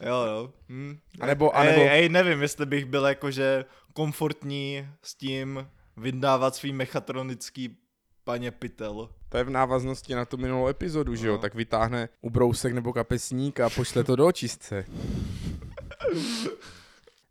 [0.00, 0.52] Jo, jo.
[0.68, 0.98] Hm.
[1.20, 6.54] A nebo- a Ej, nebo- ej, nevím, jestli bych byl jakože komfortní s tím vydávat
[6.54, 7.76] svý mechatronický
[8.24, 9.08] paně pytel.
[9.28, 11.32] To je v návaznosti na tu minulou epizodu, že jo?
[11.32, 11.38] No.
[11.38, 14.84] Tak vytáhne ubrousek nebo kapesník a pošle to do očistce.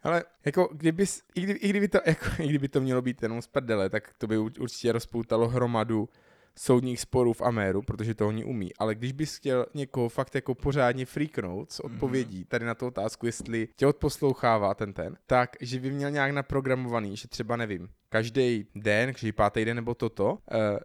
[0.03, 3.41] Ale jako kdyby, i, kdyby, i, kdyby to, jako, i kdyby to mělo být jenom
[3.41, 6.09] z prdele, tak to by určitě rozpoutalo hromadu
[6.55, 8.75] soudních sporů v Améru, protože to oni umí.
[8.75, 13.25] Ale když bys chtěl někoho fakt jako pořádně freaknout s odpovědí tady na tu otázku,
[13.25, 18.65] jestli tě odposlouchává ten ten, tak že by měl nějak naprogramovaný, že třeba nevím, každý
[18.75, 20.37] den, každý pátý den nebo toto, uh,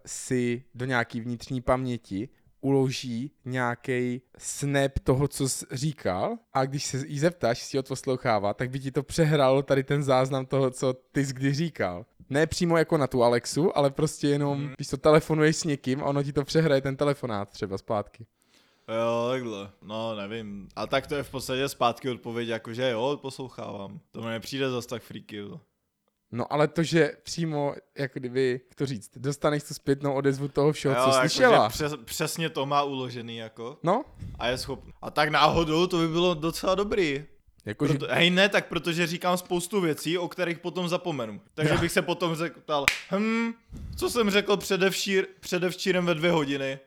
[0.07, 2.29] si do nějaký vnitřní paměti
[2.61, 8.55] uloží nějaký snap toho, co jsi říkal a když se jí zeptáš, jestli ho poslouchává,
[8.55, 12.07] tak by ti to přehralo tady ten záznam toho, co ty jsi kdy říkal.
[12.31, 14.73] Ne přímo jako na tu Alexu, ale prostě jenom, mm.
[14.77, 18.27] když to telefonuješ s někým a ono ti to přehraje ten telefonát třeba zpátky.
[18.89, 19.71] Jo, takhle.
[19.83, 20.69] No, nevím.
[20.77, 24.01] A tak to je v podstatě zpátky odpověď, jakože jo, poslouchávám.
[24.11, 25.37] To mi nepřijde zase tak freaky.
[25.37, 25.61] Jo.
[26.33, 30.73] No ale to, že přímo, jako kdyby, jak to říct, dostaneš tu zpětnou odezvu toho
[30.73, 31.69] všeho, jo, co jako, slyšela.
[31.69, 33.79] Přes, přesně to má uložený, jako.
[33.83, 34.05] No.
[34.39, 34.93] A je schopný.
[35.03, 37.25] A tak náhodou to by bylo docela dobrý.
[37.67, 38.13] Jako, Proto, že...
[38.13, 41.41] Hej ne, tak protože říkám spoustu věcí, o kterých potom zapomenu.
[41.55, 42.61] Takže bych se potom řekl,
[43.13, 43.53] hm,
[43.97, 46.79] co jsem řekl předevšír, předevčírem ve dvě hodiny.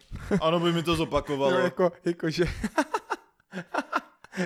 [0.41, 1.51] Ano, by mi to zopakovalo.
[1.51, 2.45] Jo, jako, jako že...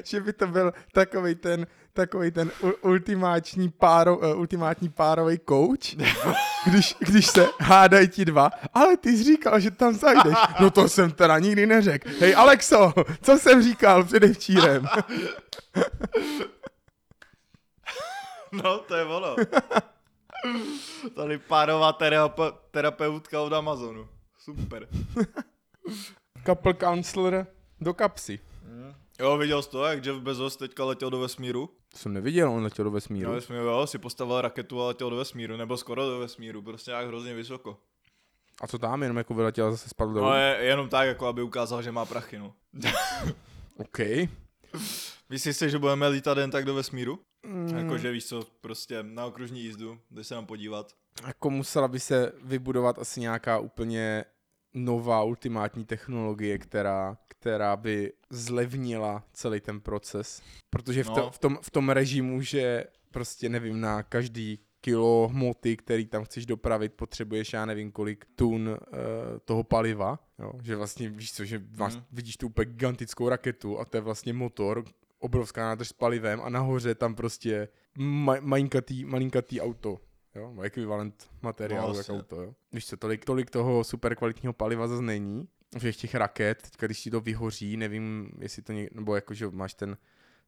[0.04, 2.52] že by to byl takový ten, takový ten
[2.82, 5.96] ultimátní, páro, ultimátní párový coach,
[6.66, 10.38] když, když se hádají ti dva, ale ty jsi říkal, že tam zajdeš.
[10.60, 12.10] No to jsem teda nikdy neřekl.
[12.20, 14.88] Hej Alexo, co jsem říkal předevčírem?
[18.52, 19.36] no, to je ono.
[21.16, 24.08] Tady párová terape- terapeutka od Amazonu.
[24.38, 24.88] Super.
[26.46, 27.48] Couple counselor
[27.82, 28.40] do kapsy.
[29.20, 31.70] Jo, viděl jsi to, jak Jeff Bezos teďka letěl do vesmíru?
[31.90, 33.30] To jsem neviděl, on letěl do vesmíru.
[33.30, 36.92] No, vesmíru, jo, si postavil raketu a letěl do vesmíru, nebo skoro do vesmíru, prostě
[36.92, 37.78] nějak hrozně vysoko.
[38.62, 40.26] A co tam, jenom jako vyletěl a zase spadl dolů?
[40.26, 42.54] No, je, jenom tak, jako aby ukázal, že má prachy, no.
[43.78, 44.00] OK.
[45.30, 47.20] Myslíš si, že budeme lítat jen tak do vesmíru?
[47.46, 47.78] Mm.
[47.78, 50.94] Jakože víš co, prostě na okružní jízdu, jdeš se nám podívat.
[51.28, 54.26] Jako musela by se vybudovat asi nějaká úplně
[54.74, 60.42] nová ultimátní technologie, která, která by zlevnila celý ten proces.
[60.70, 61.32] Protože v, to, no.
[61.32, 66.46] v, tom, v tom režimu, že prostě nevím, na každý kilo hmoty, který tam chceš
[66.46, 68.78] dopravit, potřebuješ já nevím kolik tun uh,
[69.46, 70.52] toho paliva, jo?
[70.64, 72.04] že vlastně víš co, že máš, mm.
[72.12, 74.84] vidíš tu úplně gigantickou raketu a to je vlastně motor,
[75.20, 80.00] obrovská nádrž s palivem a nahoře tam prostě ma- malinkatý, malinkatý auto,
[80.36, 82.56] jo, ekvivalent materiálu no, jako auto, jo.
[82.72, 85.48] Víš co, tolik, tolik toho super kvalitního paliva zase není,
[85.80, 89.48] že těch raket, teďka když ti to vyhoří, nevím, jestli to něk, nebo jako, že
[89.50, 89.98] máš ten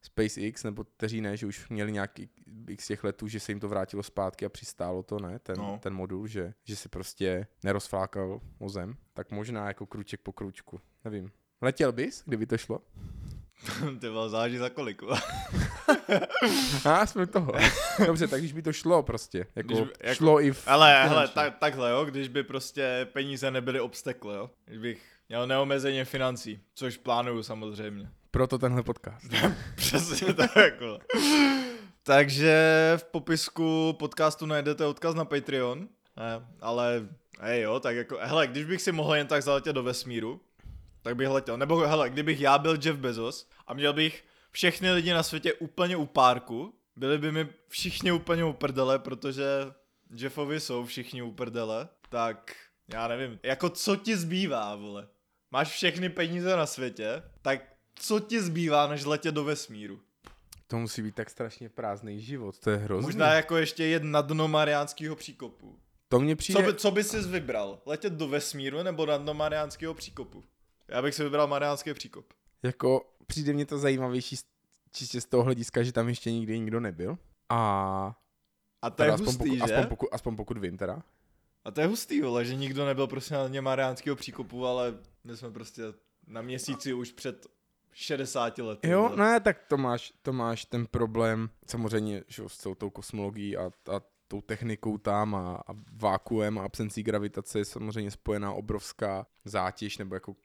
[0.02, 2.28] SpaceX, nebo kteří ne, že už měli nějaký
[2.68, 5.78] x těch letů, že se jim to vrátilo zpátky a přistálo to, ne, ten, no.
[5.82, 10.80] ten modul, že, že se prostě nerozflákal o zem, tak možná jako kruček po kručku,
[11.04, 11.30] nevím.
[11.60, 12.80] Letěl bys, kdyby to šlo?
[14.00, 15.02] Ty byl záleží za kolik.
[16.84, 17.52] A jsme toho.
[18.06, 19.46] Dobře, tak když by to šlo prostě.
[19.56, 20.68] Jako, když by, jako šlo i v...
[20.68, 24.50] Ale, hele, tak, takhle jo, když by prostě peníze nebyly obstekle, jo.
[24.64, 28.08] Když bych měl neomezeně financí, což plánuju samozřejmě.
[28.30, 29.26] Proto tenhle podcast.
[29.74, 30.56] Přesně tak.
[30.56, 30.98] Jako.
[32.02, 32.54] Takže
[32.96, 37.08] v popisku podcastu najdete odkaz na Patreon, ne, ale
[37.40, 40.40] hej jo, tak jako, hele, když bych si mohl jen tak zaletět do vesmíru,
[41.02, 41.56] tak bych letěl.
[41.58, 44.24] Nebo hele, kdybych já byl Jeff Bezos a měl bych
[44.56, 49.44] všechny lidi na světě úplně u párku, byli by mi všichni úplně u prdele, protože
[50.16, 52.56] Jeffovi jsou všichni u prdele, tak
[52.92, 55.08] já nevím, jako co ti zbývá, vole?
[55.50, 57.60] Máš všechny peníze na světě, tak
[57.94, 60.00] co ti zbývá, než letět do vesmíru?
[60.66, 63.06] To musí být tak strašně prázdný život, to je hrozné.
[63.06, 65.78] Možná jako ještě jet na dno Mariánského příkopu.
[66.08, 66.60] To mě přijde...
[66.60, 67.82] Co by, co by jsi vybral?
[67.86, 70.44] Letět do vesmíru nebo na dno Mariánského příkopu?
[70.88, 72.24] Já bych si vybral Mariánský příkop.
[72.62, 74.36] Jako přijde mě to zajímavější
[74.92, 77.18] čistě z toho hlediska, že tam ještě nikdy nikdo nebyl.
[77.48, 78.20] A...
[78.82, 79.62] A to je aspoň hustý, pokud, že?
[79.62, 81.02] Aspoň pokud, aspoň pokud vím teda.
[81.64, 85.36] A to je hustý, vole, že nikdo nebyl prostě na dně Mariánského příkopu, ale my
[85.36, 85.82] jsme prostě
[86.26, 87.46] na měsíci už před
[87.92, 88.88] 60 lety.
[88.88, 89.16] Jo, vole.
[89.16, 93.64] ne, tak to máš, to máš ten problém, samozřejmě, že s celou tou kosmologií a,
[93.64, 99.98] a tou technikou tam a, a vákuem a absencí gravitace je samozřejmě spojená obrovská zátěž
[99.98, 100.36] nebo jako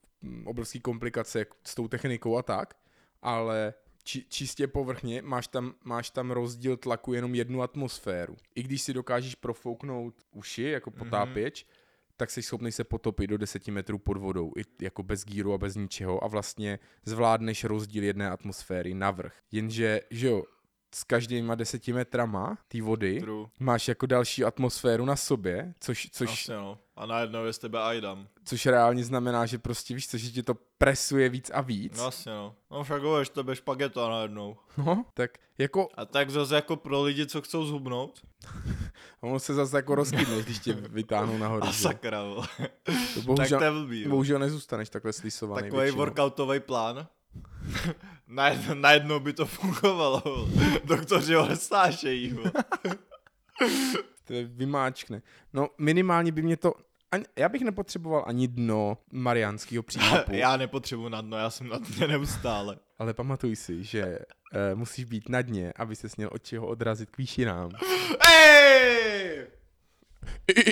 [0.46, 2.78] obrovský komplikace s tou technikou a tak,
[3.22, 8.38] ale či, čistě povrchně máš tam, máš tam rozdíl tlaku jenom jednu atmosféru.
[8.56, 11.00] I když si dokážeš profouknout uši jako mhm.
[11.00, 12.14] potápěč, mm-hmm.
[12.18, 15.58] tak jsi schopný se potopit do 10 metrů pod vodou, i jako bez gíru a
[15.58, 19.34] bez ničeho a vlastně zvládneš rozdíl jedné atmosféry navrh.
[19.52, 20.44] Jenže, že jo,
[20.96, 23.48] s každýma deseti metrama té vody True.
[23.60, 26.78] máš jako další atmosféru na sobě, což, což, Asi no.
[26.96, 28.28] A najednou je z tebe Aidam.
[28.46, 31.98] což reálně znamená, že prostě víš co, že tě to presuje víc a víc.
[31.98, 32.56] No no.
[32.72, 34.58] No však ho, z tebe špageta najednou.
[34.78, 38.22] No, tak jako A tak zase jako pro lidi, co chcou zhubnout.
[39.22, 41.64] ono se zase jako rozkydne, když tě vytáhnou nahoru.
[41.68, 42.22] A sakra.
[42.24, 42.42] To
[43.16, 44.06] Tak bohužel, to je blbý.
[44.08, 45.98] bohužel nezůstaneš takhle slisovaný Takový většinou.
[45.98, 47.08] workoutový plán.
[48.32, 50.24] Najednou, najednou by to fungovalo.
[50.84, 52.40] Doktoři ho nesnášejí.
[54.24, 55.22] To je vymáčkne.
[55.54, 56.74] No minimálně by mě to,
[57.12, 61.78] ani, já bych nepotřeboval ani dno mariánského příkopu, Já nepotřebuji na dno, já jsem na
[61.78, 62.78] dně neustále.
[63.00, 67.10] ale pamatuj si, že uh, musíš být na dně, aby se měl od čeho odrazit
[67.10, 67.72] k výšinám.
[68.32, 69.48] Ej!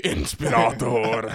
[0.04, 1.32] Inspirátor!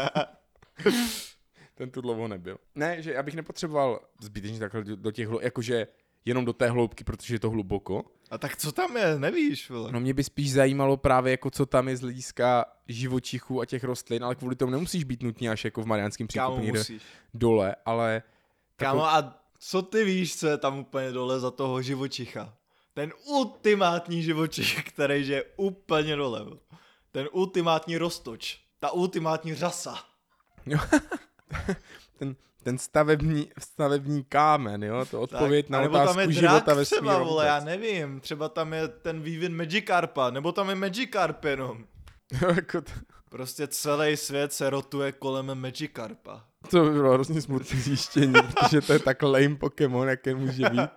[1.75, 2.59] Ten tu dlouho nebyl.
[2.75, 5.87] Ne, že já bych nepotřeboval zbytečně takhle do, těch, jakože
[6.25, 8.05] jenom do té hloubky, protože je to hluboko.
[8.31, 9.93] A tak co tam je, nevíš, vole.
[9.93, 13.85] No mě by spíš zajímalo právě jako co tam je z hlediska živočichů a těch
[13.85, 17.77] rostlin, ale kvůli tomu nemusíš být nutně až jako v Mariánském Kámo, příkopu někde dole,
[17.85, 18.23] ale
[18.77, 22.55] Kámo, a co ty víš, co je tam úplně dole za toho živočicha?
[22.95, 26.45] Ten ultimátní živočich, který je úplně dole.
[26.45, 26.57] vole.
[27.13, 28.61] Ten ultimátní roztoč.
[28.79, 29.99] Ta ultimátní řasa.
[32.19, 36.85] Ten, ten stavební, stavební kámen, jo, to odpověď na anebo otázku tam je života ve
[36.85, 38.21] třeba, vole, já nevím.
[38.21, 41.85] Třeba tam je ten vývin Magikarpa, nebo tam je Magikarp jenom.
[42.57, 42.93] jako to,
[43.31, 46.45] Prostě celý svět se rotuje kolem Magikarpa.
[46.71, 50.91] to by bylo hrozně smutné zjištění, protože to je tak lame Pokémon, jaké může být.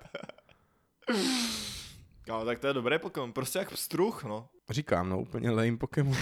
[2.22, 4.50] Kámo, tak to je dobrý Pokémon, prostě jak struh, no.
[4.70, 6.18] Říkám, no, úplně lame Pokémon.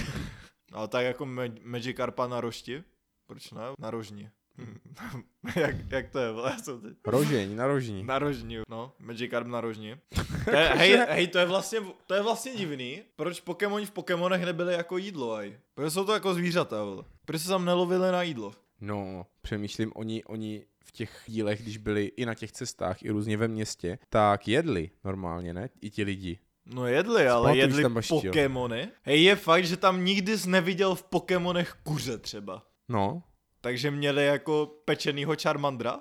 [0.73, 2.83] Ale tak jako Ma- Magikarpa na rošti?
[3.27, 3.61] Proč ne?
[3.79, 4.29] Na rožni.
[4.57, 4.77] Hm.
[5.55, 6.93] jak, jak to je, vole, já jsem teď...
[7.05, 8.03] Rožeň, na rožní.
[8.03, 9.97] Na rožni, no, Magikarp na rožni.
[10.45, 14.45] To je, hej, hej, to je vlastně, to je vlastně divný, proč Pokémoni v Pokémonech
[14.45, 15.57] nebyly jako jídlo, aj.
[15.73, 17.03] Protože jsou to jako zvířata, vole.
[17.25, 18.53] Proč se tam nelovili na jídlo?
[18.81, 23.37] No, přemýšlím, oni, oni v těch dílech, když byli i na těch cestách, i různě
[23.37, 25.69] ve městě, tak jedli normálně, ne?
[25.81, 26.39] I ti lidi.
[26.65, 28.01] No jedli, ale jedli tam?
[28.09, 28.87] Pokémony.
[29.01, 32.63] Hej, je fakt, že tam nikdy jsi neviděl v Pokémonech kuře třeba.
[32.89, 33.23] No,
[33.65, 35.99] Takže měli jako pečenýho Charmandra.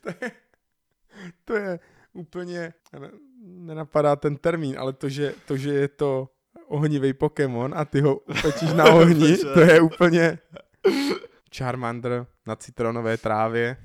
[1.44, 1.80] to je
[2.12, 6.28] úplně, ne- nenapadá ten termín, ale to, že, to, že je to
[6.68, 10.38] ohnivý Pokémon a ty ho upečíš na ohni, to je úplně
[11.56, 13.76] Charmander na citronové trávě.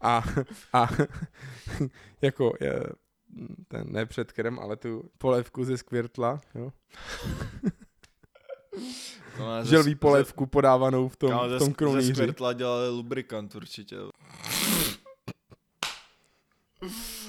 [0.00, 0.22] A,
[0.72, 0.88] a
[2.22, 2.82] jako je,
[3.68, 6.72] ten ne předkrem, ale tu polévku ze skvirtla, jo?
[9.38, 12.14] No, ze- želví ze- polévku podávanou v tom, v ze, tom ze krunýři.
[12.14, 13.96] skvirtla dělali lubrikant určitě.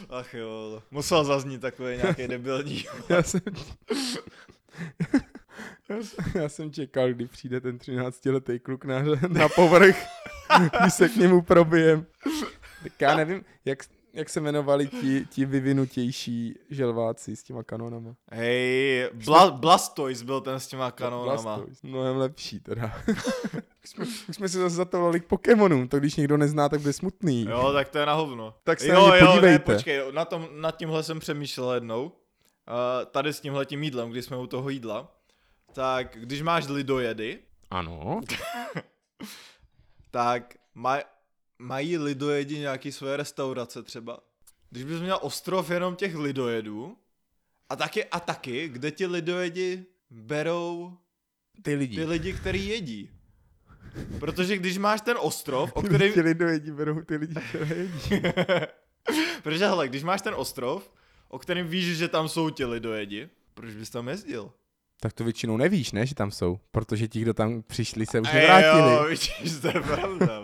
[0.10, 2.86] Ach jo, musel zaznít takový nějaký debilní.
[3.10, 3.42] Já jsem,
[5.90, 10.06] já, jsem, já jsem čekal, kdy přijde ten 13-letý kluk na, na povrch,
[10.82, 12.06] když se k němu probijem.
[12.84, 13.80] Tak já nevím, jak,
[14.14, 18.16] jak se jmenovali ti, ti vyvinutější želváci s těma kanonama.
[18.32, 21.42] Hej, Bla, Blastoise byl ten s těma kanonama.
[21.44, 21.88] Blastoise.
[21.88, 22.94] Mnohem lepší teda.
[23.84, 26.94] už, jsme, už jsme se zase zatovali k Pokémonům, to když někdo nezná, tak bude
[26.94, 27.46] smutný.
[27.50, 28.54] Jo, tak to je na hovno.
[28.64, 29.74] Tak se jo, na jo, ne, podívejte.
[29.74, 32.04] počkej, na tom, nad tímhle jsem přemýšlel jednou.
[32.04, 32.12] Uh,
[33.12, 35.16] tady s tímhle tím jídlem, když jsme u toho jídla.
[35.74, 37.40] Tak když máš lidojedy,
[37.72, 38.22] Ano.
[40.12, 41.02] tak maj,
[41.60, 44.20] mají lidojedi nějaký svoje restaurace třeba.
[44.70, 46.98] Když bys měl ostrov jenom těch lidojedů,
[47.70, 50.98] a taky, a taky, kde ti lidojedi berou
[51.62, 51.96] Ty lidi.
[51.98, 53.10] ty lidi, který jedí.
[54.20, 56.14] Protože když máš ten ostrov, o kterém...
[56.14, 58.10] Ti lidojedi berou ty lidi, které jedí.
[59.44, 60.92] Protože hele, když máš ten ostrov,
[61.30, 64.52] o kterém víš, že tam jsou ti lidojedi, proč bys tam jezdil?
[65.02, 68.34] Tak to většinou nevíš, ne, že tam jsou, protože ti, kdo tam přišli, se už
[68.34, 68.94] nevrátili.
[68.94, 70.42] Jo, vidíš, to je pravda.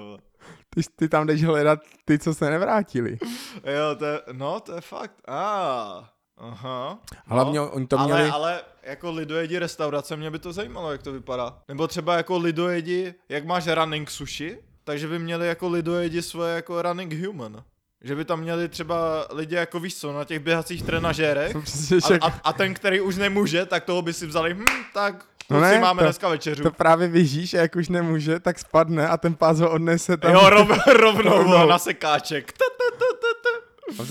[0.76, 3.18] Ty, ty tam jdeš hledat ty, co se nevrátili.
[3.56, 5.16] jo, to je, no, to je fakt.
[5.28, 7.00] A, aha.
[7.26, 8.30] Hlavně no, oni to ale, měli...
[8.30, 11.58] ale jako lidojedi restaurace, mě by to zajímalo, jak to vypadá.
[11.68, 16.82] Nebo třeba jako lidojedi, jak máš running sushi, takže by měli jako lidojedi svoje jako
[16.82, 17.64] running human.
[18.04, 21.56] Že by tam měli třeba lidi jako víš co, na těch běhacích trenažérech
[22.22, 25.60] a, a, a ten, který už nemůže, tak toho by si vzali, hm, tak No
[25.62, 26.64] ne, máme to- dneska večeřu.
[26.64, 30.34] to právě vyžíš a jak už nemůže, tak spadne a ten pás ho odnese tam.
[30.34, 31.68] Jo, rov, rovnou Rovnou.
[31.68, 32.52] na sekáček.
[32.52, 33.28] T, t, t, t,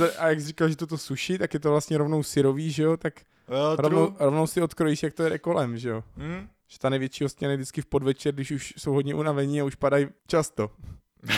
[0.03, 0.19] t.
[0.19, 2.97] A jak jsi říkal, že toto sushi, tak je to vlastně rovnou syrový, že jo,
[2.97, 3.15] tak
[3.49, 6.05] Jo, rovnou, rovnou si odkrojíš, jak to jede kolem, že jo.
[6.17, 6.49] Hm?
[6.69, 9.75] Že ta největší hostina je vždycky v podvečer, když už jsou hodně unavení a už
[9.75, 10.71] padají často.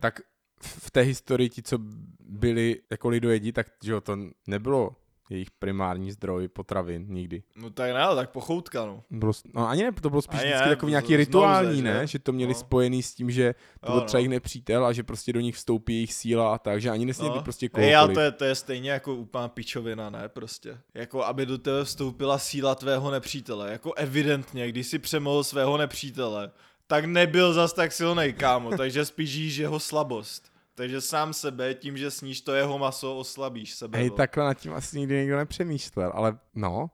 [0.00, 0.20] tak
[0.60, 1.78] v té historii ti, co
[2.20, 4.96] byli jako lidojedi, tak že jo, to nebylo
[5.32, 7.42] jejich primární zdroj potravin nikdy.
[7.56, 9.02] No tak ne, ale tak pochoutka, no.
[9.10, 11.82] Bylo, no ani ne, to bylo spíš Ani vždycky ne, takový nějaký z rituální, nouze,
[11.82, 12.00] ne?
[12.00, 12.06] že?
[12.06, 12.58] Že to měli No.
[12.58, 14.20] spojený s tím, že to Jo, byl třeba no.
[14.20, 17.34] jejich nepřítel a že prostě do nich vstoupí jejich síla a tak, že ani nesměli
[17.34, 18.14] být prostě kohokoliv.
[18.14, 20.78] to je, to je stejně jako úplná pičovina, ne, prostě.
[20.94, 23.72] Jako aby do tebe vstoupila síla tvého nepřítele.
[23.72, 26.50] Jako evidentně, když si přemohl svého nepřítele,
[26.86, 30.51] tak nebyl zas tak silnej, kámo, takže spíš jeho slabost.
[30.74, 33.98] Takže sám sebe, tím, že sníš to jeho maso, oslabíš sebe.
[33.98, 34.16] Hej, no.
[34.16, 36.90] takhle nad tím asi nikdy nikdo nepřemýšlel, ale no.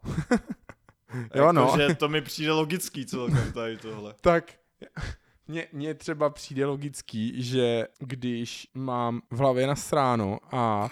[1.35, 1.63] jo, no.
[1.63, 4.15] Jako, že to mi přijde logický celkem tady tohle.
[4.21, 4.55] Tak
[5.49, 10.89] mně, mně třeba přijde logický, že když mám v hlavě nasráno a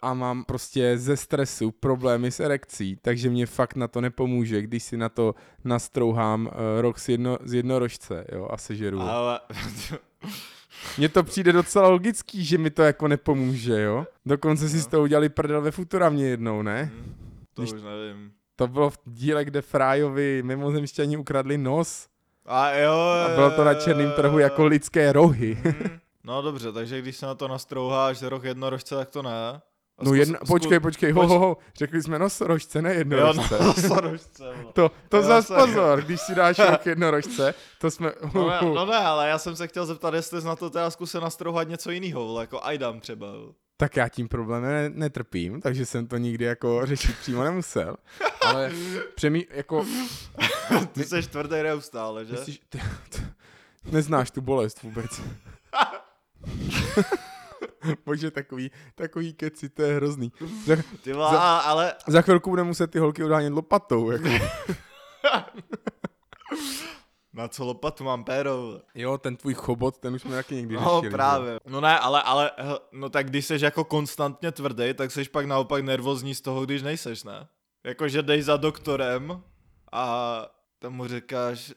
[0.00, 4.82] a mám prostě ze stresu problémy s erekcí, takže mě fakt na to nepomůže, když
[4.82, 5.34] si na to
[5.64, 9.00] nastrouhám uh, rok z, jedno, z jednorožce, jo, a sežeru.
[9.00, 9.40] Ale
[10.98, 14.06] Mně to přijde docela logický, že mi to jako nepomůže, jo.
[14.26, 14.82] Dokonce si No.
[14.82, 16.90] z toho udělali prdel ve Futuramě jednou, ne?
[16.94, 17.14] Hm,
[17.54, 18.32] to Když- už nevím.
[18.56, 22.06] To bylo v díle, kde Frájovi mimozemšťani ukradli nos
[22.46, 22.92] A jo,
[23.26, 25.58] a bylo to na černém trhu jako lidské rohy.
[25.64, 29.60] Hm, No dobře, takže když se na to nastrouháš rok jednorožce, tak to ne.
[29.98, 32.98] A No zkus- jedna, zku- počkej, počkej, ho, ho, ho, řekli jsme nosorožce, ne Jo,
[32.98, 33.58] jednorožce.
[33.60, 34.42] no, nosorožce.
[34.44, 34.72] vole.
[34.72, 35.62] To, to Jo, zas sorry.
[35.62, 38.12] pozor, když si dáš rok jednorožce, to jsme...
[38.34, 40.90] No ne, no ne, ale já jsem se chtěl zeptat, jestli jsi na to teda
[40.90, 43.26] zkusil nastrouhat něco jiného, jako Aidam třeba.
[43.76, 47.96] Tak já tím problémem ne, netrpím, takže jsem to nikdy jako řešit přímo nemusel.
[48.46, 48.72] Ale
[49.14, 49.86] přemý, jako,
[50.92, 52.32] Ty jsi tvrdý neustále, že?
[52.32, 53.22] myslíš, ty, ty,
[53.92, 55.20] neznáš tu bolest vůbec.
[58.06, 60.32] Bože, takový, takový keci, to je hrozný.
[60.66, 64.10] Za, Ty vole, Za- ale za chvilku bude muset ty holky udánět lopatou.
[64.10, 64.28] Jako.
[67.32, 68.80] na co lopatu mám péro.
[68.94, 71.10] Jo, ten tvůj chobot, ten už jsme taky někdy No řešili.
[71.12, 71.60] právě.
[71.66, 72.50] No ne, ale, ale,
[72.92, 76.82] no tak když jsi jako konstantně tvrdý, tak jsi pak naopak nervózní z toho, když
[76.82, 77.48] nejseš, ne?
[77.84, 79.42] Jakože jdeš za doktorem
[79.92, 80.42] a
[80.78, 81.72] tam mu říkáš,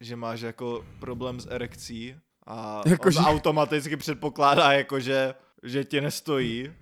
[0.00, 2.16] že máš jako problém s erekcí
[2.50, 6.72] a Jako on že- automaticky předpokládá jako, že, že ti nestojí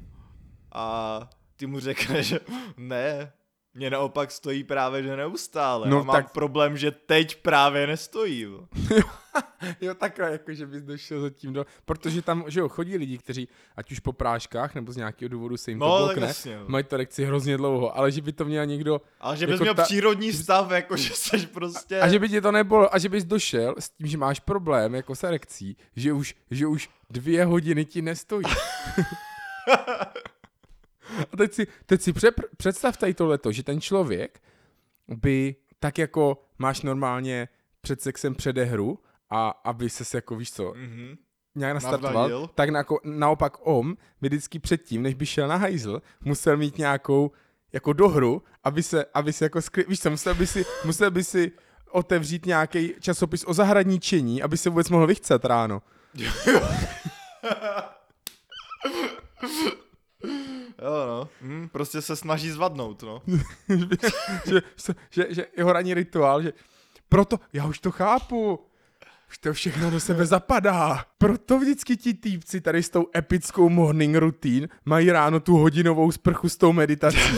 [0.73, 1.21] a
[1.57, 2.41] ty mu řekneš, že
[2.77, 3.33] ne,
[3.75, 5.89] mě naopak stojí právě, že neustále.
[5.91, 6.33] No a mám tak- tak...
[6.33, 8.47] problém, že teď právě nestojí.
[9.81, 11.67] Jo, takhle, jako, že bys došel zatím do...
[11.85, 15.57] Protože tam, že jo, chodí lidi, kteří, ať už po práškách, nebo z nějakého důvodu
[15.57, 16.57] se jim to No, tak blokne, jasně.
[16.59, 16.65] no.
[16.69, 19.01] mají to erekci hrozně dlouho, ale že by to měl někdo...
[19.21, 22.01] Ale že bys Jako měl ta- přírodní stav, jako že jsi prostě...
[22.01, 24.95] A že by tě to nebylo, a že bys došel s tím, že máš problém
[24.95, 28.45] jako s erekcí, že už, že už dvě hodiny ti nestojí.
[31.33, 34.41] a teď si, teď si přep, představ tady tohleto, že ten člověk
[35.09, 37.49] by tak jako máš normálně
[37.81, 38.99] před sexem předehru
[39.31, 41.17] a aby ses jako, víš co, Mhm.
[41.55, 42.51] nějak nastartoval, Navnadil.
[42.55, 47.31] tak na, naopak om by vždycky předtím, než by šel na hajzl, musel mít nějakou
[47.73, 49.85] jako dohru, aby se, aby se jako skry...
[49.89, 51.53] víš co, musel by si, musel by si
[51.91, 55.83] otevřít nějaký časopis o zahradničení, aby se vůbec mohl vychcet ráno.
[60.83, 61.29] Jo, no.
[61.41, 63.23] Hm, prostě se snaží zvadnout, no.
[64.47, 64.63] že,
[65.11, 66.53] že, že jeho ranní rituál, že
[67.09, 68.67] proto, já už to chápu,
[69.39, 71.05] to všechno do sebe zapadá.
[71.19, 76.49] Proto vždycky ti týpci tady s tou epickou morning routine mají ráno tu hodinovou sprchu
[76.49, 77.19] s tou meditací.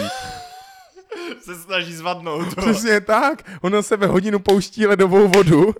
[1.40, 2.62] se snaží zvadnout, no.
[2.62, 3.50] Přesně tak.
[3.60, 5.74] On na sebe hodinu pouští ledovou vodu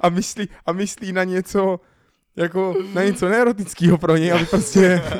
[0.00, 1.80] a myslí, a myslí na něco,
[2.36, 5.02] jako na něco neerotického pro něj, aby prostě...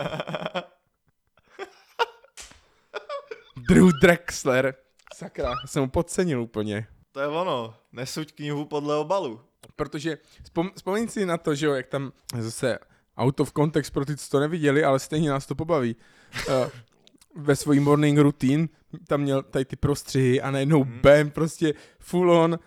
[3.68, 4.74] Drew Drexler.
[5.14, 6.86] Sakra, jsem ho podcenil úplně.
[7.12, 7.74] To je ono.
[7.92, 9.40] Nesuď knihu podle obalu.
[9.76, 12.78] Protože vzpom, vzpomeň si na to, že jo, jak tam zase
[13.16, 15.96] out of context pro ty, co to neviděli, ale stejně nás to pobaví.
[16.48, 16.54] Uh,
[17.34, 18.68] ve svojí morning routine
[19.06, 21.00] tam měl tady ty prostřihy a najednou hmm.
[21.00, 22.58] bam, prostě full on,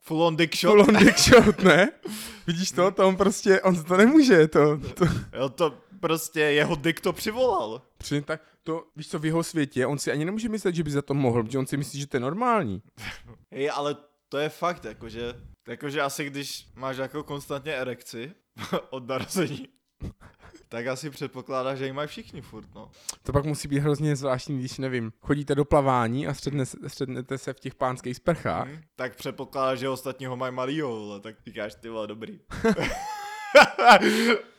[0.00, 0.70] Full on dick shot.
[0.70, 1.90] full on dick shot, ne?
[2.46, 2.90] Vidíš to?
[2.90, 7.82] To on prostě, on to nemůže, to, to, Jo, to prostě jeho dick to přivolal.
[7.98, 10.90] přesně tak, to, víš co, v jeho světě, on si ani nemůže myslet, že by
[10.90, 12.82] za to mohl, protože on si myslí, že to je normální.
[13.50, 13.96] Hej, ale
[14.28, 15.34] to je fakt, jakože,
[15.68, 18.32] jakože asi když máš jako konstantně erekci
[18.90, 19.68] od narození,
[20.68, 22.90] tak asi předpokládáš, že ji mají všichni furt, no.
[23.22, 27.52] To pak musí být hrozně zvláštní, když nevím, chodíte do plavání a středne, střednete se
[27.52, 28.68] v těch pánských sprchách.
[28.68, 28.80] Hm?
[28.96, 32.40] Tak předpokládáš, že ostatní ho mají malýho, tak říkáš, ty vole, dobrý.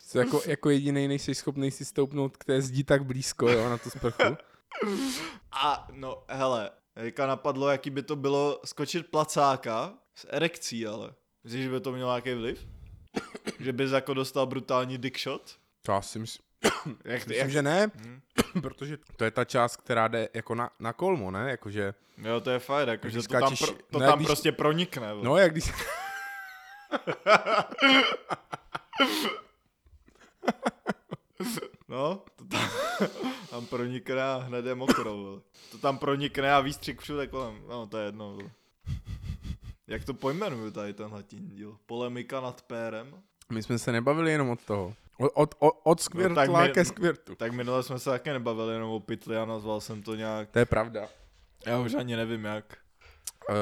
[0.10, 3.78] Co jako, jako jediný nejsi schopný si stoupnout k té zdi tak blízko, jo, na
[3.78, 4.24] tu sprchu.
[5.52, 6.72] A no, hele,
[7.04, 11.14] Jirka napadlo, jaký by to bylo skočit placáka s erekcí, ale.
[11.44, 12.68] Myslíš, že by to mělo nějaký vliv?
[13.60, 15.56] Že bys jako dostal brutální dick shot?
[15.82, 16.46] To asi myslím,
[17.06, 18.22] Jak, myslím že ne, Hm.
[18.62, 21.50] protože to je ta část, která jde jako na, na kolmo, ne?
[21.50, 24.28] Jakože, Jo, to je fajn, jako, Když že to tam, pro, to no, tam když-
[24.28, 25.14] prostě pronikne.
[25.14, 25.26] vole.
[25.26, 25.72] no jak když...
[31.90, 32.70] No, to tam,
[33.50, 35.42] tam pronikne a hned je mokro, vole.
[35.72, 37.62] To tam pronikne a výstřik všude kolem.
[37.70, 38.52] No, to je jedno, vole.
[39.88, 41.78] Jak to pojmenuju tady tenhle tím díl?
[41.86, 43.22] Polemika nad pérem?
[43.52, 44.94] My jsme se nebavili jenom od toho.
[45.18, 47.36] Od, od, od, od skvirtla No, ke skvirtu.
[47.36, 50.60] Tak minule jsme se také nebavili jenom o pytli a nazval jsem to nějak, To
[50.60, 51.08] je pravda.
[51.66, 52.78] já už ani nevím jak.
[53.50, 53.56] Uh,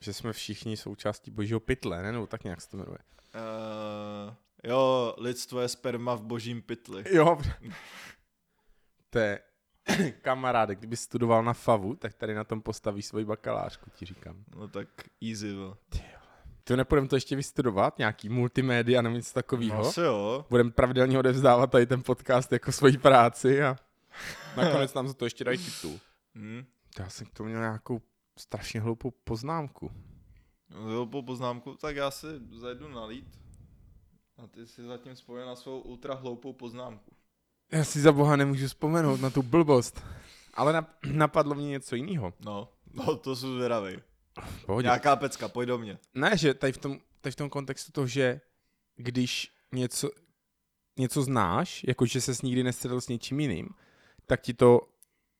[0.00, 2.12] že jsme všichni součástí božího pytle, ne?
[2.12, 2.98] Nebo tak nějak se to jmenuje.
[3.34, 4.34] Uh,
[4.64, 7.04] jo, lidstvo je sperma v božím pytli.
[7.10, 7.38] Jo.
[9.10, 9.40] to je
[10.22, 14.44] kamaráde, kdyby studoval na FAVu, tak tady na tom postaví svoji bakalářku, ti říkám.
[14.56, 14.88] No tak
[15.30, 15.74] easy, vole.
[16.64, 19.80] To nepůjdeme to ještě vystudovat, nějaký multimédia nebo něco No, takového.
[19.88, 20.46] asi jo.
[20.50, 23.76] Budeme pravidelně odevzdávat tady ten podcast jako svoji práci a
[24.56, 26.00] nakonec nám za to ještě dají titul.
[26.34, 26.64] Hm.
[26.98, 28.00] Já jsem k tomu měl nějakou
[28.38, 29.90] strašně hloupou poznámku.
[30.92, 33.38] Jo, po poznámku, tak já si zajdu nalít.
[34.42, 37.10] A ty si zatím spojen na svou ultra hloupou poznámku.
[37.72, 40.02] Já si za boha nemůžu vzpomenout na tu blbost.
[40.54, 42.32] Ale nap- napadlo mě něco jiného.
[42.40, 43.96] No, no to jsou zvědavý.
[44.66, 44.86] Pohodě.
[44.86, 45.98] Nějaká pecka, pojď do mě.
[46.14, 48.40] Ne, že tady v tom, tady v tom kontextu to, že
[48.96, 50.10] když něco,
[50.98, 53.68] něco znáš, jako že ses nikdy nestřelil s něčím jiným,
[54.26, 54.80] tak ti to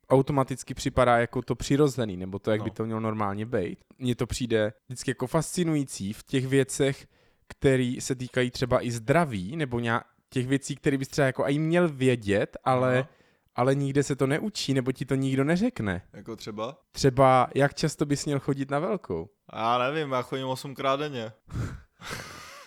[0.09, 2.64] automaticky připadá jako to přirozený, nebo to, jak No.
[2.64, 3.78] by to mělo normálně být.
[3.98, 7.07] Mně to přijde vždycky jako fascinující v těch věcech,
[7.59, 11.59] které se týkají třeba i zdraví, nebo nějak těch věcí, které bys třeba jako i
[11.59, 13.09] měl vědět, ale, Aha.
[13.55, 16.03] ale nikde se to neučí, nebo ti to nikdo neřekne.
[16.12, 16.78] Jako třeba?
[16.92, 19.30] Třeba jak často bys měl chodit na velkou.
[19.53, 21.32] Já nevím, já chodím 8 krát denně.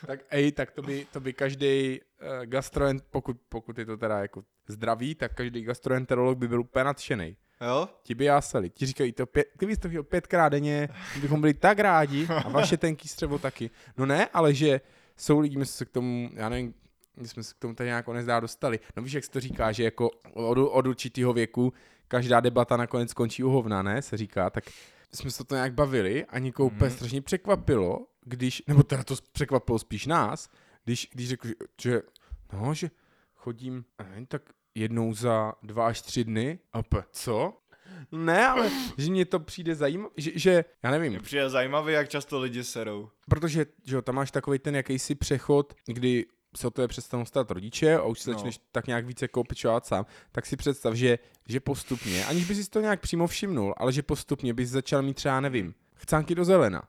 [0.08, 4.20] Tak ej, tak to by, to by každý uh, gastroent, pokud, pokud je to teda
[4.20, 7.38] jako zdravý, tak každý gastroenterolog by byl úplně nadšený.
[7.62, 7.90] Jo?
[8.04, 8.70] Ti by jásali.
[8.70, 10.90] Ti říkají to pět, kdybys to chtěl pětkrát denně,
[11.22, 13.70] bychom byli tak rádi a vaše tenký střevo taky.
[13.98, 14.82] No ne, ale že
[15.18, 16.74] jsou lidi, my jsme se k tomu, já nevím,
[17.18, 18.80] my jsme se k tomu tady nějak nezdá dostali.
[18.96, 21.74] No víš, jak se to říká, že jako od, od určitého věku
[22.08, 24.64] každá debata nakonec skončí u hovna, ne, se říká, tak
[25.14, 26.96] jsme se to nějak bavili a někoho úplně Mhm.
[26.98, 30.50] strašně překvapilo, když, nebo teda to překvapilo spíš nás,
[30.86, 32.02] když, když řekl, že- že,
[32.54, 32.90] no, že
[33.36, 34.42] chodím, nevím, tak
[34.76, 36.60] jednou za dva až tři dny.
[36.74, 37.54] A pe, co?
[38.12, 42.10] Ne, ale že mě to přijde zajímavé, že, že, já nevím, Mně přijde zajímavý, jak
[42.10, 43.10] často lidi serou.
[43.30, 46.26] protože že jo, tam máš takový ten jakýsi přechod, kdy
[46.58, 48.34] se o to je přestanou stát rodiče a už se No.
[48.38, 52.70] začneš tak nějak více koupečovat sám, tak si představ, že, že postupně, aniž bys si
[52.70, 56.84] to nějak přímo všimnul, ale že postupně bys začal mít třeba, nevím, chcánky do zelena.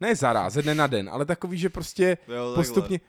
[0.00, 3.00] Ne zaraz, ze dne na den, ale takový, že prostě Jo, postupně.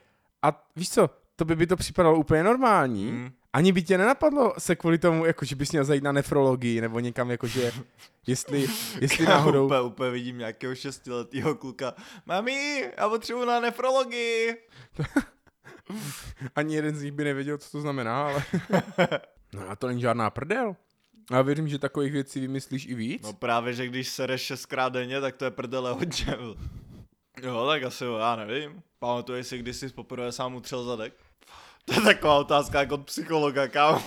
[0.41, 3.31] A víš co, to by by to připadalo úplně normální, takhle.
[3.53, 6.99] Ani by tě nenapadlo se kvůli tomu, jako že bys měl zajít na nefrologii, nebo
[6.99, 7.71] někam, jakože,
[8.27, 8.67] jestli,
[9.01, 9.65] jestli náhodou...
[9.65, 11.93] Úplně, úplně vidím nějakého šestiletého kluka.
[12.25, 14.57] Mami, já potřebuji na nefrologii.
[16.55, 18.43] Ani jeden z nich by nevěděl, co to znamená, ale...
[19.53, 20.75] no a to není žádná prdel.
[21.31, 23.21] A věřím, že takových věcí vymyslíš i víc.
[23.23, 26.37] No právě, že když sereš šestkrát denně, tak to je prdele hodně.
[27.43, 28.83] Jo, tak asi jo, já nevím.
[28.99, 31.13] Pamatuješ si, když jsi poprvé sám utřel zadek?
[31.85, 34.01] To je taková otázka jako od psychologa, kámo.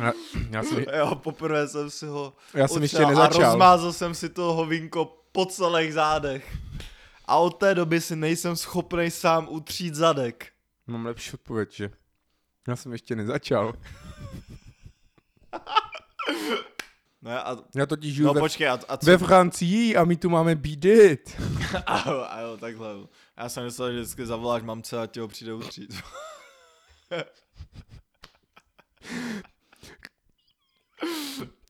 [0.00, 0.12] Já,
[0.50, 3.50] já, jsem, Jo, poprvé jsem si ho já jsem ještě utřel A nezačal.
[3.50, 6.56] rozmázal jsem si to hovínko po celých zádech.
[7.24, 10.46] A od té doby si nejsem schopný sám utřít zadek.
[10.86, 11.90] Mám lepší odpověď, že?
[12.68, 13.74] Já jsem ještě nezačal.
[17.22, 19.06] Ne, a, Já totiž žiju no ve, počkej, a, a co?
[19.06, 21.42] ve Francii a my tu máme bídit.
[21.86, 22.88] A jo, a jo, takhle.
[23.38, 25.94] Já jsem myslel, že vždycky zavoláš mamce a tě ho přijde utřít.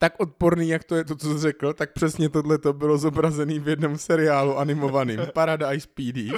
[0.01, 3.59] Tak odporný, jak to je to, co jsi řekl, tak přesně tohle to bylo zobrazený
[3.59, 5.21] v jednom seriálu animovaným.
[5.35, 6.33] Paradise PD.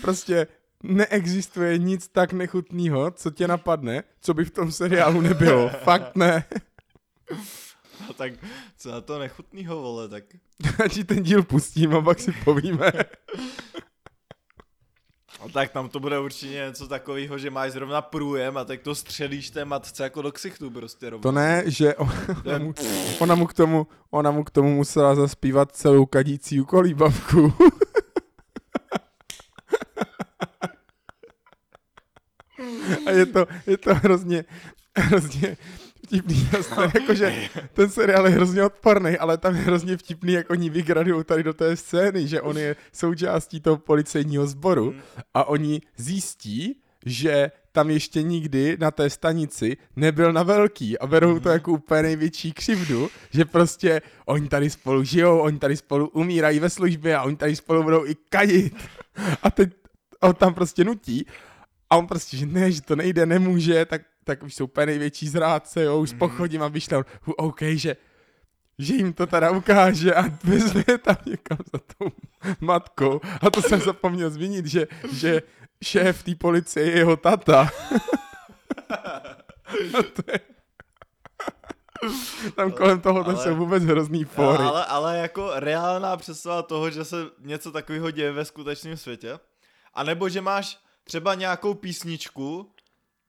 [0.00, 0.46] Prostě
[0.82, 5.68] neexistuje nic tak nechutného, co tě napadne, co by v tom seriálu nebylo.
[5.68, 6.44] Fakt ne.
[8.10, 8.32] A tak
[8.76, 10.24] co na to nechutnýho, vole, tak...
[10.90, 12.92] Ti ten díl pustím a pak si povíme.
[15.40, 18.94] A tak tam to bude určitě něco takového, že máš zrovna průjem a tak to
[18.94, 21.22] střelíš té matce jako do ksichtu prostě rovnou.
[21.22, 22.74] To ne, že ona mu,
[23.18, 27.54] ona mu, k, tomu, ona mu k tomu musela zaspívat celou kadící kolíbavku.
[33.06, 34.44] A je to, je to hrozně,
[34.96, 35.56] hrozně
[36.12, 37.34] vtipný, ten, jakože
[37.72, 41.54] ten seriál je hrozně odporný, ale tam je hrozně vtipný, jak oni vygradují tady do
[41.54, 44.94] té scény, že on je součástí toho policejního sboru
[45.34, 51.40] a oni zjistí, že tam ještě nikdy na té stanici nebyl na velký a berou
[51.40, 56.60] to jako úplně největší křivdu, že prostě oni tady spolu žijou, oni tady spolu umírají
[56.60, 58.74] ve službě a oni tady spolu budou i kadit.
[59.42, 59.70] A teď
[60.20, 61.26] on tam prostě nutí
[61.90, 65.28] a on prostě, že ne, že to nejde, nemůže, tak, tak už jsou úplně největší
[65.28, 67.04] zrádce, jo, už s pochodím a vyšle
[67.36, 67.96] OK, že
[68.78, 72.10] že jim to teda ukáže a vezme tam někam za tou
[72.60, 73.20] matkou.
[73.40, 75.42] A to jsem zapomněl zmínit, že, že
[75.84, 77.68] šéf té policie je jeho tata.
[79.98, 80.40] a to je...
[82.56, 84.64] Tam kolem toho Ale- jsou vůbec hrozný fóry.
[84.64, 89.38] Ale, ale jako reálná představa toho, že se něco takového děje ve skutečném světě.
[89.94, 92.71] A nebo že máš třeba nějakou písničku,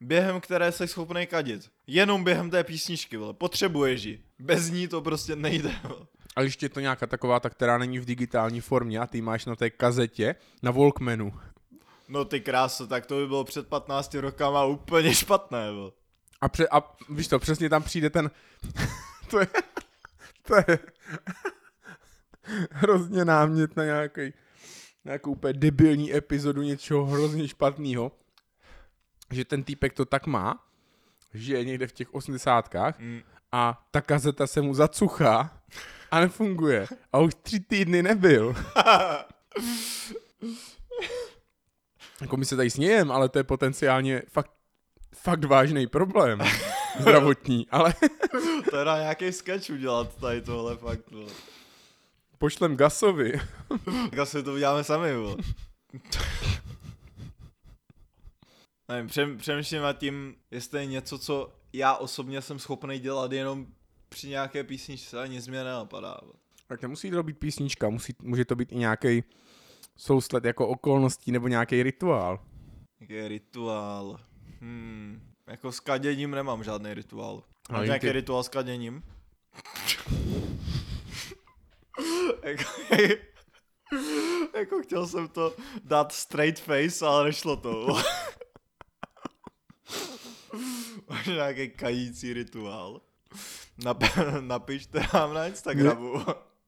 [0.03, 1.69] během které jsi schopný kadit.
[1.87, 3.33] Jenom během té písničky, vole.
[3.33, 4.23] Potřebuješ ji.
[4.39, 5.71] Bez ní to prostě nejde.
[5.83, 6.05] Vole.
[6.35, 9.45] A ještě je to nějaká taková, ta, která není v digitální formě a ty máš
[9.45, 11.33] na té kazetě na Walkmanu.
[12.07, 15.91] No ty kráso, tak to by bylo před 15 rokama úplně špatné, vole.
[16.41, 18.31] A, pře- a víš to, přesně tam přijde ten...
[19.29, 19.47] to je...
[20.47, 20.79] To je...
[22.71, 24.33] hrozně námět na nějaký,
[25.05, 28.11] nějakou úplně debilní epizodu něčeho hrozně špatného.
[29.33, 30.63] Že ten týpek to tak má,
[31.33, 33.21] že je někde v těch osmdesátkách Mm.
[33.51, 35.57] a ta kazeta se mu zacuchá
[36.11, 36.87] a nefunguje.
[37.13, 38.55] A už tři týdny nebyl.
[42.21, 44.51] jako my se tady smějem, ale to je potenciálně fakt,
[45.15, 46.39] fakt vážný problém
[46.99, 47.93] zdravotní, ale
[48.69, 51.31] To je na nějaký sketch udělat tady tohle fakt, vole.
[52.37, 53.33] pošlem Gasovi.
[54.21, 55.35] Asi to uděláme sami, vole.
[58.89, 63.67] Nevím, přem, přemýšlím nad tím, jestli je něco, co já osobně jsem schopný dělat jenom
[64.09, 66.17] při nějaké písničce a nic mě nenapadá.
[66.67, 69.23] Tak nemusí to být písnička, musí, může to být i nějaký
[69.97, 72.39] souslet jako okolností nebo nějaký rituál.
[73.01, 74.19] Jaký rituál.
[74.61, 75.33] Hmm.
[75.47, 77.43] Jako s kaděním nemám žádný rituál.
[77.71, 79.03] Mám jim nějaký ty- rituál s kaděním?
[82.43, 82.63] jako,
[84.55, 87.87] jako chtěl jsem to dát straight face, ale nešlo to.
[91.09, 93.01] Máš nějaký kající rituál?
[93.79, 96.13] Nap- napište nám na Instagramu.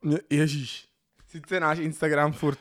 [0.01, 0.85] Mě- Ježíš,
[1.27, 2.59] sice náš Instagram furt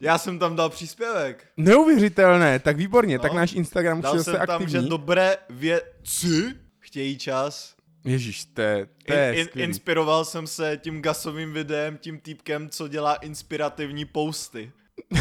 [0.00, 1.46] Já jsem tam dal příspěvek.
[1.56, 3.22] neuvěřitelné, tak výborně, No.
[3.22, 4.72] tak náš Instagram Dal už jsem se tam, aktivní.
[4.72, 7.74] že dobré věci chtějí čas.
[8.04, 12.68] Ježíš, to je, to je In, in, inspiroval jsem se tím gasovým videem, tím týpkem,
[12.70, 14.72] co dělá inspirativní posty.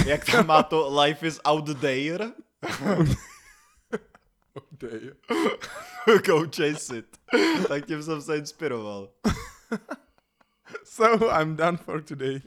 [0.06, 2.26] Jak tam má to Life is out there,
[4.72, 5.14] Dej.
[6.26, 7.18] go chase it.
[7.68, 9.10] Tak tím jsem se inspiroval.
[10.84, 12.41] So, I'm done for today.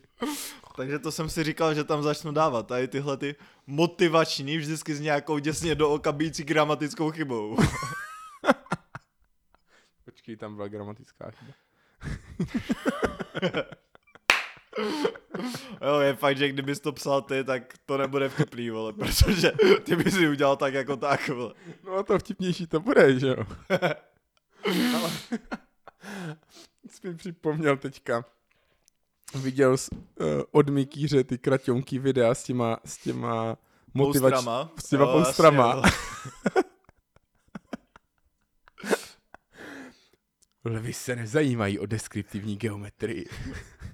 [0.76, 2.66] Takže to jsem si říkal, že tam začnu dávat.
[2.66, 3.34] Tady tyhle ty
[3.66, 7.56] motivační, vždycky s nějakou děsně do oka bící gramatickou chybou.
[10.04, 11.52] Počkej, tam byla gramatická chyba.
[15.86, 19.52] Jo, je fakt, že kdybys to psal ty, tak to nebude vtipný, vole, protože
[19.82, 21.54] ty bys si udělal tak jako tak, vole.
[21.84, 23.44] No a to vtipnější to bude, že jo?
[24.96, 25.10] Ale
[26.88, 28.24] jsi mi připomněl teďka.
[29.34, 33.56] Viděl jsi uh, od Mikýře ty kraťonký videa s těma, s těma
[33.94, 34.32] motivač...
[34.32, 34.70] Poustrama.
[34.78, 35.82] s těma Jo, poustrama.
[35.84, 35.90] jasně.
[40.64, 43.28] Lvy se nezajímají o deskriptivní geometrii.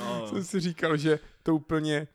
[0.00, 2.08] No, Jsem si říkal, že to úplně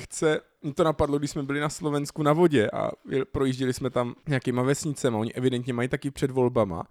[0.00, 2.90] chce, mě to napadlo, když jsme byli na Slovensku na vodě a
[3.32, 6.82] projížděli jsme tam nějakýma vesnicema, oni evidentně mají taky před volbama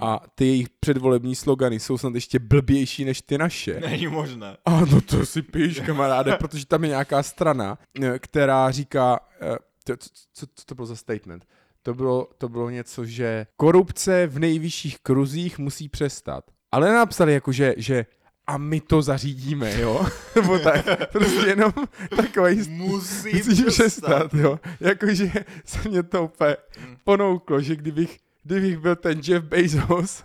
[0.00, 3.80] a ty jejich předvolební slogany jsou snad ještě blbější než ty naše.
[3.80, 4.56] Není možné.
[4.64, 9.56] A no to si píš, kamaráde, protože tam je nějaká strana, eh, která říká, eh,
[9.84, 11.46] to, co, co, co to bylo za statement?
[11.82, 16.44] To bylo, to bylo něco, že korupce v nejvyšších kruzích musí přestat.
[16.72, 18.06] Ale napsali jako, že, že
[18.46, 20.06] a my to zařídíme, jo?
[20.36, 21.72] Nebo tak, prostě jenom
[22.16, 23.66] takový Musí přestat.
[23.66, 24.60] přestat, jo?
[24.80, 25.30] Jakože
[25.64, 26.96] se mě to úplně Hmm.
[27.04, 30.24] ponouklo, že kdybych, kdybych byl ten Jeff Bezos,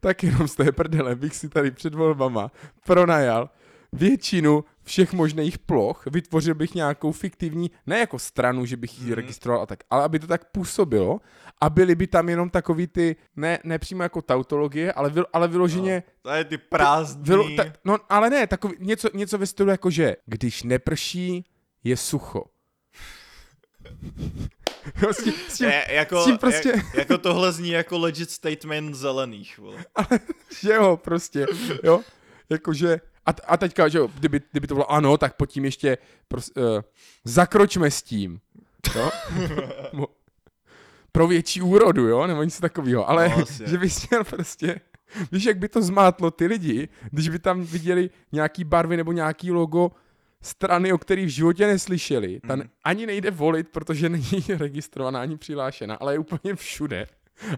[0.00, 2.50] tak jenom z té prdele bych si tady před volbama
[2.86, 3.50] pronajal
[3.92, 9.14] většinu všech možných ploch, vytvořil bych nějakou fiktivní, ne jako stranu, že bych ji Mhm.
[9.14, 11.20] registroval a tak, ale aby to tak působilo
[11.60, 15.48] a byly by tam jenom takový ty, ne, ne přímo jako tautologie, ale, vyl, ale
[15.48, 17.24] vyloženě To je ty prázdný.
[17.24, 21.44] Vylo, ta, no, ale ne, takový, něco, něco ve stylu jako, že když neprší,
[21.84, 22.44] je sucho.
[25.02, 27.98] Jo, s tím, s tím, Je, jako, s tím prostě- jak, jako tohle zní jako
[27.98, 29.84] legit statement zelených, vole.
[30.60, 31.46] že jo, prostě,
[31.84, 32.00] jo,
[32.50, 35.98] jakože, a, a teďka, že jo, kdyby, kdyby to bylo ano, tak pod tím ještě,
[36.28, 36.64] pros, uh,
[37.24, 38.40] zakročme s tím,
[38.96, 39.10] jo,
[41.12, 44.80] pro větší úrodu, jo, nebo něco takového, ale No, že bys měl prostě,
[45.32, 49.50] víš, jak by to zmátlo ty lidi, když by tam viděli nějaký barvy nebo nějaký
[49.52, 49.90] logo
[50.42, 52.68] strany, o kterých v životě neslyšeli, ta Mhm.
[52.84, 57.06] ani nejde volit, protože není registrovaná ani přihlášena, ale je úplně všude.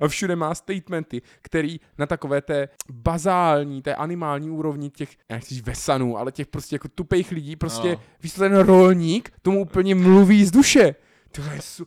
[0.01, 5.55] A všude má statementy, který na takové té bazální, té animální úrovni těch, já nechci
[5.55, 8.03] říct vesanů, ale těch prostě jako tupejch lidí, prostě No.
[8.23, 10.95] víš, ten rolník tomu úplně mluví z duše.
[11.33, 11.87] To je su...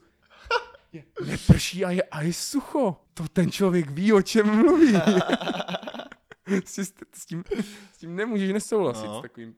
[0.93, 2.95] je, neprší a je, a je sucho.
[3.13, 4.93] To ten člověk ví, o čem mluví.
[6.65, 7.43] s, s, s, tím,
[7.93, 9.19] s tím nemůžeš nesouhlasit, No.
[9.19, 9.55] s takovým,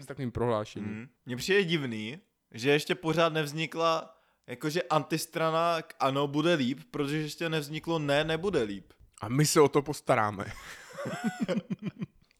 [0.00, 0.88] s takovým prohlášením.
[0.88, 1.06] Mm.
[1.26, 2.18] Mně přijde divný,
[2.52, 4.17] že ještě pořád nevznikla
[4.48, 8.92] jakože antistrana k ano bude líp, protože ještě nevzniklo ne nebude líp.
[9.20, 10.44] A my se o to postaráme.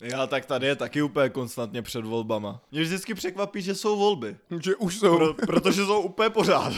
[0.00, 2.62] Já tak tady je taky úplně konstantně před volbama.
[2.70, 4.36] Mě vždycky překvapí, že jsou volby.
[4.62, 5.16] Že už jsou.
[5.16, 6.72] Pro, protože jsou úplně pořád.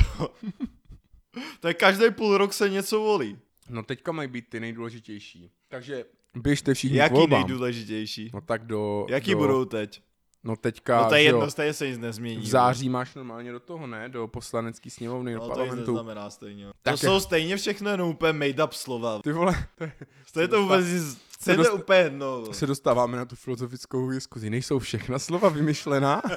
[1.66, 3.39] je každý půl rok se něco volí.
[3.68, 5.51] No teďka mají být ty nejdůležitější.
[5.68, 6.05] Takže
[6.35, 7.41] běžte všichni k Jaký volbám.
[7.41, 8.31] nejdůležitější?
[8.35, 9.07] No tak do...
[9.09, 10.03] Jaký do, budou teď?
[10.45, 12.43] No teďka, No to je jedno, stejně se nic nezmění.
[12.43, 14.09] v září máš normálně do toho, ne?
[14.09, 15.93] Do poslanecké sněmovny, do No to nic parlamentu.
[15.93, 16.66] neznamená stejně.
[16.82, 19.22] Tak to je- jsou stejně všechno jenom úplně made up slova.
[19.22, 19.93] Ty vole, to je,
[20.32, 22.53] To je to vůbec nic, to je to dosta- úplně jedno.
[22.53, 24.51] se dostáváme na tu filozofickou diskuzi.
[24.51, 26.22] Nejsou všechna slova vymyšlená?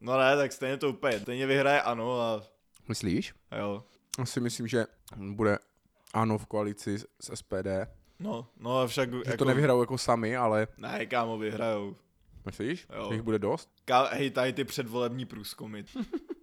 [0.00, 2.42] No ne, tak stejně to úplně, stejně vyhraje ano a
[2.88, 3.34] Myslíš?
[3.58, 3.84] jo.
[4.22, 4.86] Asi myslím, že
[5.16, 5.58] bude
[6.14, 7.66] ano v koalici s SPD.
[8.20, 11.96] No, no a však Že jako, to nevyhrajou jako sami, ale Ne, kámo, vyhrajou.
[12.46, 12.86] myslíš?
[12.96, 13.06] Jo.
[13.08, 13.70] Že jich bude dost?
[13.84, 15.82] Ká, hej, tady ty předvolební průzkumy.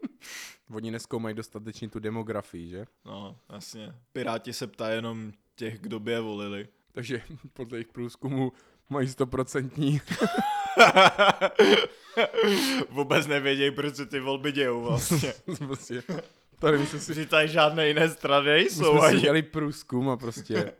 [0.74, 2.86] Oni neskoumají dostatečně tu demografii, že?
[3.06, 3.96] No, jasně.
[4.14, 6.68] Piráti se ptají jenom těch, kdo by je volili.
[6.92, 7.22] Takže
[7.54, 8.52] podle jejich průzkumu
[8.90, 10.02] mají stoprocentní.
[12.90, 15.34] Vůbec nevědějí, proč se ty volby dějou vlastně.
[15.58, 16.04] prostě.
[16.60, 19.22] Tady my jsme si, Že tady žádné jiné strany my nejsou jsme si ani.
[19.22, 20.74] dělali průzkum a prostě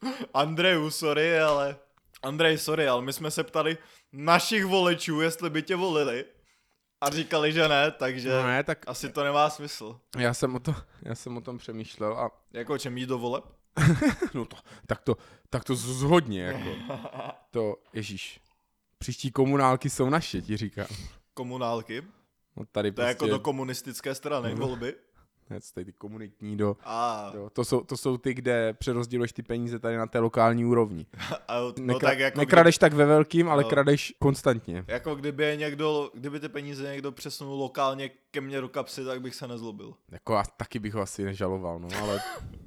[0.34, 1.76] Andreju, sorry, ale...
[2.22, 3.78] Andrej, sorry, ale my jsme se ptali
[4.12, 6.24] našich voličů, jestli by tě volili.
[7.00, 10.00] A říkali, že ne, takže no ne, tak asi to nemá smysl.
[10.18, 13.44] já jsem o, to, já jsem o tom přemýšlel a Jako čem jít do voleb?
[14.34, 15.16] no to, tak to,
[15.50, 16.68] tak to zhodně, jako.
[17.50, 18.40] To, ježíš,
[18.98, 20.86] příští komunálky jsou naše, ti říkám.
[21.34, 22.02] Komunálky.
[22.56, 24.58] No tady To je prostě, jako do komunistické strany Mhm.
[24.60, 24.94] volby.
[25.50, 29.42] Ne, tady ty komunitní do, A, do to, jsou, to jsou ty, kde přerozděluješ ty
[29.42, 31.06] peníze tady na té lokální úrovni.
[31.48, 33.68] a no Nekra, tak jako, nekradeš tak ve velkým, ale No.
[33.68, 34.82] kradeš konstantně.
[34.82, 39.04] Kdy, jako kdyby je někdo, kdyby ty peníze někdo přesunul lokálně ke mně do kapsy,
[39.04, 39.94] tak bych se nezlobil.
[40.10, 42.20] Jako já taky bych ho asi nežaloval, no, ale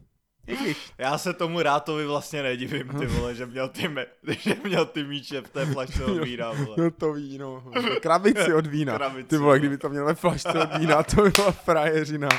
[0.97, 4.05] Já se tomu Rátovi vlastně nedivím, ty vole, že měl ty, me,
[4.39, 6.75] že měl ty míče v té flašce od vína, vole.
[6.77, 7.63] no to víno,
[8.01, 8.97] krabici od vína.
[8.97, 12.29] Krabici, Ty vole, kdyby to měl ve flašce od vína, to by byla frajeřina.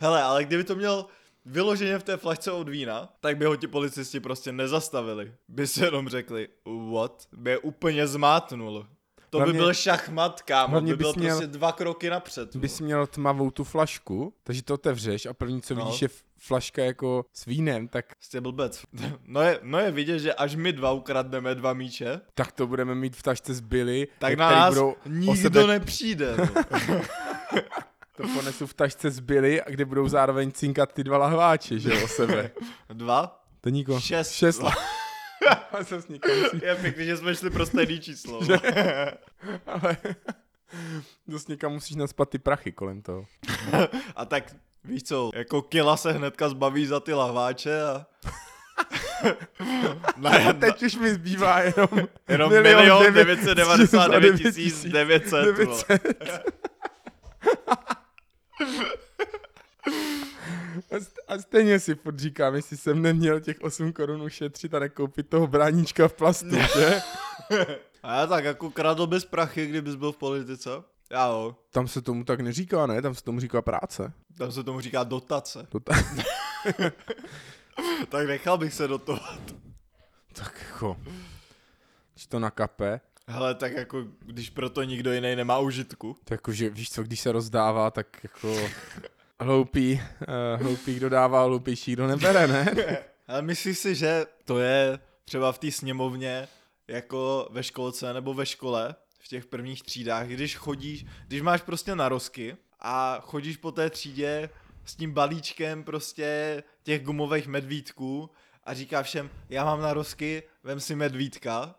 [0.00, 1.06] Hele, ale kdyby to měl
[1.44, 5.32] vyloženě v té flašce od vína, tak by ho ti policisti prostě nezastavili.
[5.48, 6.48] By si jenom řekli,
[6.92, 7.22] what?
[7.32, 8.86] By je úplně zmátnul.
[9.36, 12.54] To Hlavně- by byl šachmat, kámo, by byl bys měl- prostě dva kroky napřed.
[12.54, 12.60] vole.
[12.62, 15.84] Bys měl tmavou tu flašku, takže to otevřeš a první, co No.
[15.84, 16.08] vidíš, je
[16.38, 18.82] flaška jako s vínem, tak, Jste blbec.
[19.26, 22.94] No je, no je vidět, že až my dva ukradneme dva míče, tak to budeme
[22.94, 24.74] mít v tašce z Billy, tak na nás
[25.06, 26.36] nikdo sebe, nepřijde.
[26.36, 26.46] no.
[28.16, 31.90] to ponesu v tašce z Billy, a kde budou zároveň cinkat ty dva lahváče, že
[31.94, 32.50] jo, o sebe.
[32.92, 33.42] Dva?
[33.60, 34.00] To niko.
[34.00, 34.32] Šest.
[34.32, 34.62] Šest.
[35.72, 38.40] Ale zas nikam musí, Je pěkný, že jsme šli pro stejný číslo.
[39.66, 39.96] ale
[41.28, 43.24] dost někam musíš naspat ty prachy kolem toho.
[44.16, 48.06] A tak víš co, jako kila se hnedka zbaví za ty lahváče a...
[50.16, 51.88] na, A jedna, teď už mi zbývá jenom,
[52.28, 55.56] jenom milion milion devět- 999 tisíc 900.
[55.64, 55.82] vole.
[55.88, 56.66] 900.
[60.90, 64.78] A st- A stejně si furt říkám, jestli jsem neměl těch 8 korun ušetřit a
[64.78, 67.00] nekoupit toho bráníčka v plastu, že?
[68.02, 70.70] A já tak jako kradl bys prachy, kdybys byl v politice?
[71.10, 71.56] Já jo.
[71.70, 73.02] Tam se tomu tak neříká, ne?
[73.02, 74.12] Tam se tomu říká práce.
[74.38, 75.66] Tam se tomu říká dotace.
[75.68, 75.94] To ta...
[78.08, 79.20] Tak nechal bych se do toho.
[80.32, 80.96] tak jako...
[82.14, 86.16] Když to nakape, Hele, tak jako, když proto nikdo jiný nemá užitku.
[86.24, 88.56] to jako, že víš co, když se rozdává, tak jako...
[89.40, 92.74] Hloupý, uh, hloupý, kdo dává, hloupější, kdo nebere, ne?
[93.28, 96.48] Ale myslíš si, že to je třeba v té sněmovně
[96.88, 101.94] jako ve školce nebo ve škole v těch prvních třídách, když chodíš, když máš prostě
[101.94, 104.50] narozky a chodíš po té třídě
[104.84, 108.30] s tím balíčkem prostě těch gumových medvídků
[108.64, 111.74] a říká všem, já mám narozky, vem si medvídka,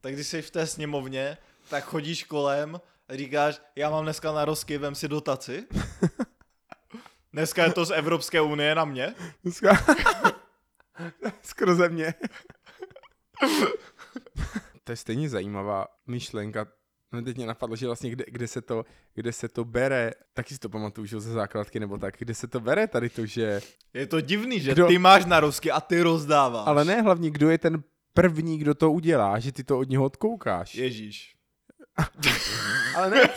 [0.00, 1.38] tak když jsi v té sněmovně,
[1.68, 5.64] tak chodíš kolem a říkáš, já mám dneska narozky, vem si dotaci.
[7.34, 9.14] Dneska je to z Evropské unie na mě.
[9.42, 9.76] Dneska...
[11.42, 12.14] Skrze mě.
[14.84, 16.66] to je stejně zajímavá myšlenka.
[17.12, 20.54] No teď mě napadlo, že vlastně kde, kde, se to, kde se to bere, taky
[20.54, 23.60] si to pamatuju, že ze základky nebo tak, kde se to bere tady to, že...
[23.94, 24.86] Je to divný, že kdo...
[24.86, 26.66] ty máš narozky a ty rozdáváš.
[26.66, 27.82] Ale ne, hlavně kdo je ten
[28.12, 30.74] první, kdo to udělá, že ty to od něho odkoukáš.
[30.74, 31.34] Ježíš.
[32.96, 33.28] Ale ne,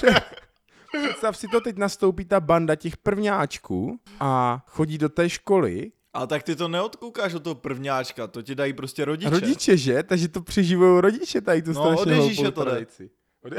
[1.17, 6.27] představ si to, teď nastoupí ta banda těch prvňáčků a chodí do té školy ale
[6.27, 9.29] tak ty to neodkoukáš od toho prvňáčka, to ti dají prostě rodiče.
[9.29, 10.03] Rodiče, že?
[10.03, 13.09] Takže to přeživují rodiče tady tu no, strašně hloupou to tradici.
[13.43, 13.57] Ode...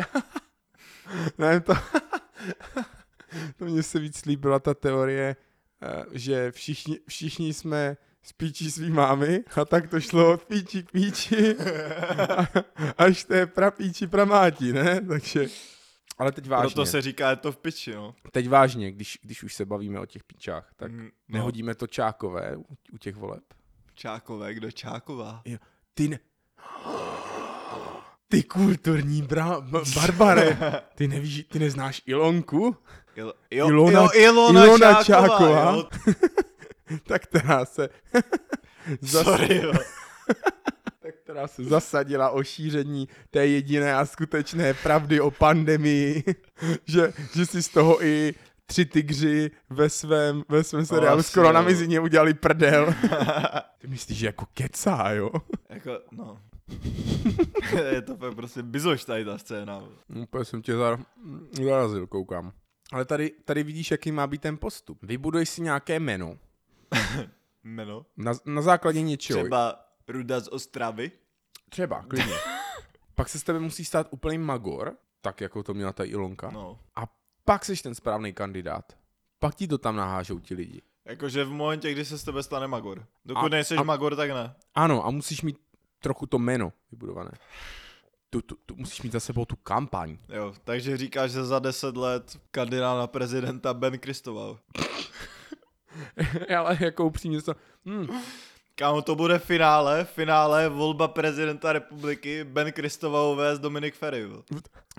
[1.39, 1.75] ne, to...
[3.57, 5.37] to mně se víc líbila ta teorie,
[5.83, 10.83] eh, že všichni, všichni jsme z píčí svý mámy a tak to šlo od píči
[10.83, 11.57] k píči
[12.99, 15.01] až té prapíči pramátí, ne?
[15.01, 15.47] Takže...
[16.19, 16.75] Ale teď vážně.
[16.75, 18.15] Proto se říká, je to v piči, no.
[18.33, 21.11] Teď vážně, když, když už se bavíme o těch pičách, tak mm, no.
[21.29, 23.45] nehodíme to Čákové u, u těch voleb?
[23.95, 25.43] Čákové, kdo Čáková?
[25.45, 25.59] Jo,
[25.95, 26.19] ty ne...
[28.29, 29.61] Ty kulturní bra...
[29.95, 30.59] barbare,
[30.95, 32.77] ty nevíš, ty neznáš Ilonku?
[33.17, 35.29] Il, jo, Ilona, jo, Ilona, Ilona Čáková.
[35.29, 35.73] Čáková.
[35.73, 35.85] Jo.
[37.07, 37.89] tak která se...
[39.01, 39.25] Zas...
[39.25, 39.73] Sorry, jo.
[41.29, 46.25] Která se zasadila o šíření té jediné a skutečné pravdy o pandemii,
[46.85, 48.35] že, že si z toho i
[48.67, 51.53] tři tygři ve svém, ve svém seriálu skoro jo.
[51.53, 52.95] na mizině udělali prdel.
[53.79, 55.31] Ty myslíš, že jako kecá, jo?
[55.69, 56.39] Jako, no.
[57.93, 59.83] je to prostě bizoš tady ta scéna.
[60.23, 60.99] Úplně jsem tě zar...
[61.53, 62.53] zarazil, koukám.
[62.93, 64.99] Ale tady, tady vidíš, jaký má být ten postup.
[65.03, 66.39] Vybuduj si nějaké meno.
[67.65, 68.07] meno?
[68.17, 69.41] Na, na základě něčeho.
[69.41, 71.11] Třeba Ruda z Ostravy?
[71.69, 72.35] Třeba, klidně.
[73.15, 76.51] pak se s tebe musí stát úplný magor, tak jako to měla ta Ilonka.
[76.51, 76.79] No.
[76.97, 77.03] A
[77.45, 78.93] pak jsi ten správný kandidát.
[79.39, 80.83] Pak ti to tam nahážou ti lidi.
[81.05, 83.07] Jakože v momentě, kdy se s tebe stane magor.
[83.25, 84.55] Dokud a, nejseš a, magor, tak ne.
[84.75, 85.59] Ano, a musíš mít
[85.99, 87.31] trochu to jméno vybudované.
[88.31, 90.19] Tu, tu, tu, musíš mít za sebou tu kampaň.
[90.29, 94.59] Jo, takže říkáš, že za deset let kandidát na prezidenta Ben Kristoval.
[96.59, 97.55] Ale jako upřímně to...
[97.85, 98.07] Hmm.
[98.79, 104.27] Kámo, to bude finále, finále volba prezidenta republiky, Ben Kristoval vs Dominik Ferry.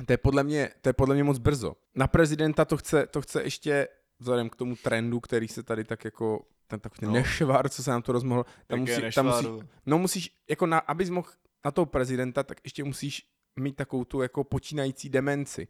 [0.05, 1.75] To je podle mě, to je podle mě moc brzo.
[1.95, 3.87] Na prezidenta to chce, to chce ještě,
[4.19, 7.13] vzhledem k tomu trendu, který se tady tak jako ten takový no.
[7.13, 9.47] nešvar, co se nám to rozmohl, tam, musí, tam musí,
[9.85, 11.27] no musíš, jako na, abys mohl
[11.65, 13.25] na toho prezidenta, tak ještě musíš
[13.59, 15.67] mít takovou tu jako počínající demenci.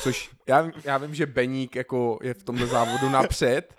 [0.00, 3.74] Což já, já vím, že Beník jako je v tomto závodu napřed,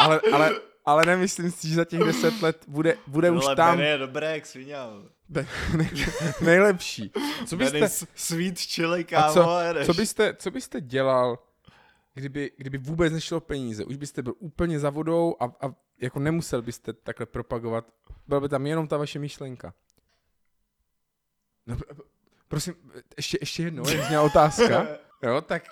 [0.00, 0.54] ale, ale,
[0.86, 3.76] ale nemyslím si, že za těch deset let bude, bude už tam...
[3.76, 4.76] Ben je dobré jak svině.
[6.40, 7.12] nejlepší.
[7.46, 7.88] Co byste...
[8.14, 9.48] Sweet chili, kámo, co,
[9.86, 11.38] co, byste, co byste dělal,
[12.14, 13.84] kdyby, kdyby vůbec nešlo peníze?
[13.84, 17.86] Už byste byl úplně za vodou a, a jako nemusel byste takhle propagovat.
[18.26, 19.74] Byla by tam jenom ta vaše myšlenka.
[21.66, 21.76] No,
[22.48, 22.74] prosím,
[23.16, 24.86] ještě, ještě jednou, je otázka.
[25.22, 25.62] Jo, tak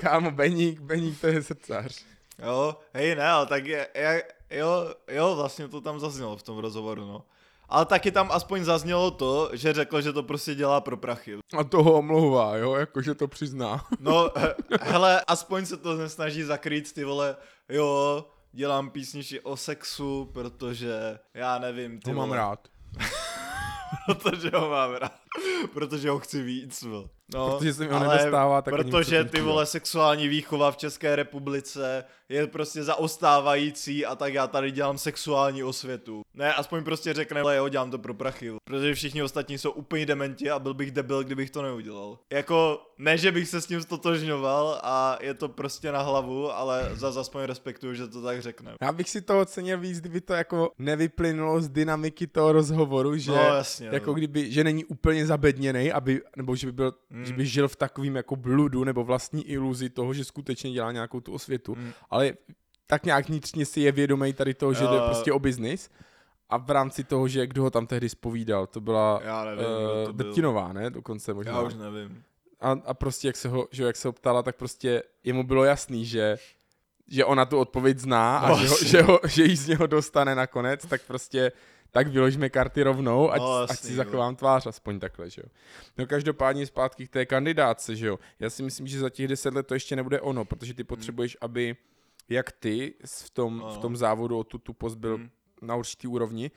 [0.00, 2.04] kámo, Beník, Beník to je srdcař.
[2.38, 6.58] Jo, hej, ne, ale tak je, je, jo, jo, vlastně to tam zaznělo v tom
[6.58, 7.22] rozhovoru, no.
[7.68, 11.38] Ale taky tam aspoň zaznělo to, že řekl, že to prostě dělá pro prachy.
[11.58, 13.86] A toho omlouvá, jo, jakože to přizná.
[14.00, 14.30] No,
[14.80, 17.36] hele, aspoň se to nesnaží zakrýt, ty vole,
[17.68, 22.68] jo, dělám písničky o sexu, protože, já nevím, ty To mám rád.
[24.22, 25.12] protože ho mám rád.
[25.72, 27.04] Protože ho chci víc, no.
[27.34, 32.04] No, protože se mi ho nedostává, tak Protože ty vole sexuální výchova v České republice
[32.28, 36.22] je prostě zaostávající a tak já tady dělám sexuální osvětu.
[36.34, 40.06] Ne, aspoň prostě řekne, ale jo, dělám to pro prachy, protože všichni ostatní jsou úplně
[40.06, 42.18] dementi a byl bych debil, kdybych to neudělal.
[42.32, 46.90] Jako, ne, že bych se s ním stotožňoval a je to prostě na hlavu, ale
[46.94, 48.74] za aspoň respektuju, že to tak řekne.
[48.82, 53.30] Já bych si to ocenil víc, kdyby to jako nevyplynulo z dynamiky toho rozhovoru, že
[53.30, 54.14] no, jasně, jako no.
[54.14, 57.24] kdyby, že není úplně zabedněný, aby, nebo že by byl, mm.
[57.24, 61.20] že by žil v takovým jako bludu nebo vlastní iluzi toho, že skutečně dělá nějakou
[61.20, 62.32] tu osvětu, mm ale
[62.86, 65.90] tak nějak vnitřně si je vědomý tady toho, že uh, jde prostě o biznis.
[66.48, 70.06] A v rámci toho, že kdo ho tam tehdy spovídal, to byla Já nevím, uh,
[70.06, 70.90] to Drtinová, ne?
[70.90, 71.52] Dokonce možná.
[71.52, 72.22] Já už nevím.
[72.60, 75.64] A, a prostě jak se, ho, že jak se ho ptala, tak prostě jemu bylo
[75.64, 76.38] jasný, že
[77.08, 79.86] že ona tu odpověď zná a no, že, ho, že, ho, že jí z něho
[79.86, 81.52] dostane nakonec, tak prostě
[81.96, 83.96] tak vyložíme karty rovnou, ať, No, no, jasný, ať si jo.
[83.96, 85.48] zachovám tvář aspoň takhle, že jo.
[85.98, 88.18] No každopádně zpátky k té kandidáce, že jo.
[88.40, 91.36] Já si myslím, že za těch deset let to ještě nebude ono, protože ty potřebuješ,
[91.40, 91.76] aby
[92.28, 93.80] jak ty v tom, v Hmm.
[93.80, 95.30] Tom závodu o tu, tu post byl Hmm.
[95.62, 96.50] na určitý úrovni,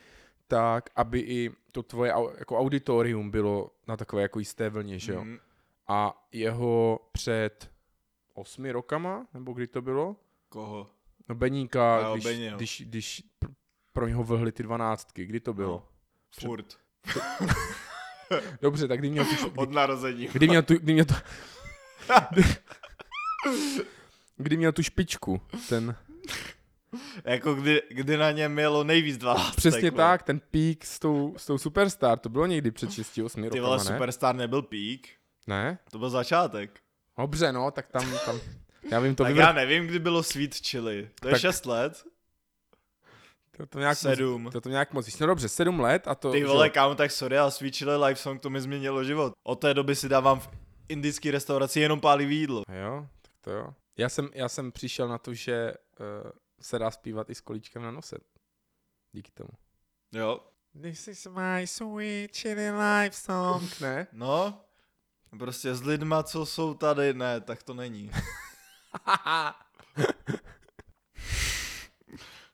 [0.47, 5.23] tak aby i to tvoje jako auditorium bylo na takové jako jisté vlně, že jo.
[5.23, 5.37] Mm,
[5.87, 7.71] A jeho před
[8.33, 10.15] osmi rokama, nebo kdy to bylo?
[10.49, 10.87] Koho?
[11.29, 12.57] No Beníka, Jo, když, no.
[12.57, 13.23] když, když
[13.93, 15.71] pro něho vlhly ty dvanáctky, kdy to bylo?
[16.43, 16.47] No.
[16.47, 16.77] Furt.
[18.61, 20.27] Dobře, tak kdy měl tu, kdy, Od narození.
[20.33, 21.13] kdy měl tu, kdy měl tu,
[24.37, 25.95] kdy měl tu špičku, ten,
[27.23, 29.55] Jako kdy, kdy na něm mělo nejvíc 12.
[29.55, 33.41] přesně tak, ten pík s tou, s tou Superstar, to bylo někdy před 6-8 Ty
[33.41, 33.83] rokama, vole, ne?
[33.83, 35.09] Superstar nebyl pík.
[35.47, 35.77] Ne?
[35.91, 36.79] To byl začátek.
[37.17, 38.39] Dobře, no, tak tam, tam,
[38.91, 39.41] já vím, to, tak vyvr...
[39.45, 41.09] já nevím, kdy bylo Sweet Chili.
[41.21, 42.03] To je Tak- 6 let?
[43.59, 44.41] To, to nějak Sedm.
[44.41, 45.19] Moc, to, to nějak moc.
[45.19, 46.31] No dobře, 7 let a to...
[46.31, 49.33] Ty že vole, jo, kámo, tak sorry, ale Chili Live Song to mi změnilo život.
[49.43, 50.49] Od té doby si dávám v
[50.89, 52.63] indické restauraci jenom pálivý jídlo.
[52.81, 53.73] Jo, tak to jo.
[53.97, 56.31] Já jsem, já jsem přišel na to, že uh,
[56.61, 58.17] se dá zpívat i s kolíčkem na nose.
[59.11, 59.49] Díky tomu.
[60.13, 60.39] Jo.
[60.81, 64.07] This is my sweet chili life song, ne?
[64.13, 64.61] No,
[65.39, 68.11] prostě s lidma, co jsou tady, ne, tak to není.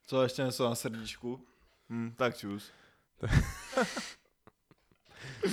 [0.06, 1.40] Co ještě něco na srdíčku?
[1.90, 2.72] Hm, tak čus.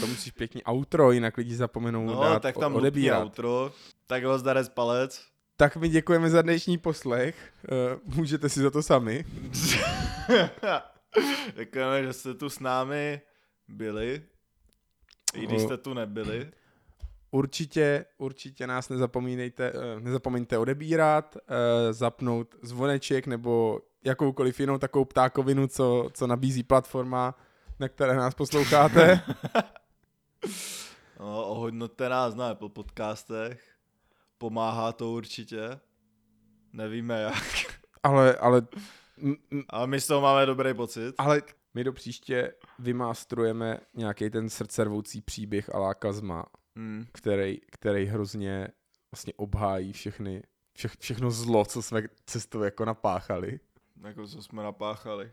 [0.00, 3.24] to musíš pěkně outro, jinak lidi zapomenou No, dát tak tam odebírat.
[3.24, 3.72] outro.
[4.06, 5.24] Tak vás darec palec.
[5.56, 7.52] Tak my děkujeme za dnešní poslech.
[8.04, 9.24] Uh, můžete si za to sami.
[11.56, 13.20] Děkujeme, že jste tu s námi
[13.68, 14.22] byli.
[15.34, 16.50] I když jste tu nebyli.
[17.30, 25.66] Určitě, určitě nás nezapomínejte, eh, nezapomeňte odebírat, eh, zapnout zvoneček nebo jakoukoliv jinou takovou ptákovinu,
[25.66, 27.34] co, co nabízí platforma,
[27.78, 29.20] na které nás posloucháte.
[31.20, 33.62] No, ohodnoťte nás na Apple podcastech.
[34.38, 35.80] Pomáhá to určitě.
[36.72, 37.34] Nevíme jak.
[38.02, 38.62] ale, ale,
[39.22, 41.14] m- m- Ale my z toho máme dobrý pocit.
[41.18, 41.42] ale
[41.74, 46.44] my do příště vymástrujeme nějaký ten srdcervoucí příběh a lákazma,
[46.76, 47.06] Hmm.
[47.12, 48.68] který, který hrozně
[49.12, 50.42] vlastně obhájí všechny,
[50.72, 53.60] vše, všechno zlo, co jsme cestou jako napáchali.
[54.04, 55.32] Jako co jsme napáchali.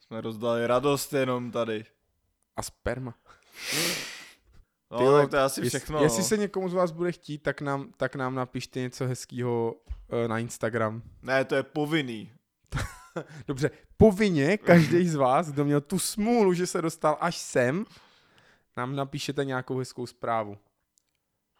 [0.00, 1.84] Jsme rozdali radost jenom tady.
[2.56, 3.14] A sperma.
[4.90, 6.02] No, Ty vole, tak to je asi Jest- všechno.
[6.02, 6.24] Jestli no.
[6.28, 10.38] se někomu z vás bude chtít, tak nám, tak nám napište něco hezkého uh, na
[10.38, 11.02] Instagram.
[11.22, 12.32] Ne, to je povinný.
[13.46, 17.84] Dobře, povinně každý z vás, kdo měl tu smůlu, že se dostal až sem,
[18.76, 20.58] nám napíšete nějakou hezkou zprávu.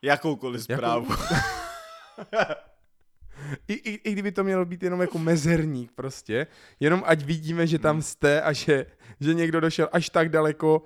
[0.02, 1.08] Jakoukoliv Jakou- zprávu.
[3.68, 6.46] I, i, I kdyby to mělo být jenom jako mezerník prostě,
[6.80, 7.82] jenom ať vidíme, že Hmm.
[7.82, 8.86] tam jste a že,
[9.20, 10.84] že někdo došel až tak daleko,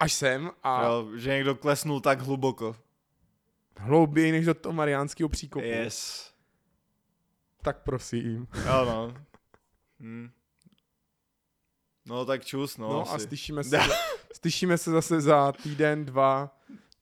[0.00, 2.76] až sem a Jo, že někdo klesnul tak hluboko.
[3.78, 5.64] hlouběji než do toho mariánského příkopu.
[5.66, 6.30] Yes.
[7.62, 8.46] Tak prosím.
[8.66, 9.14] Jo no.
[10.00, 10.30] Hm.
[12.06, 13.24] No tak čus, no, No, asi.
[13.24, 13.78] a slyšíme se,
[14.40, 16.56] slyšíme se zase za týden, dva,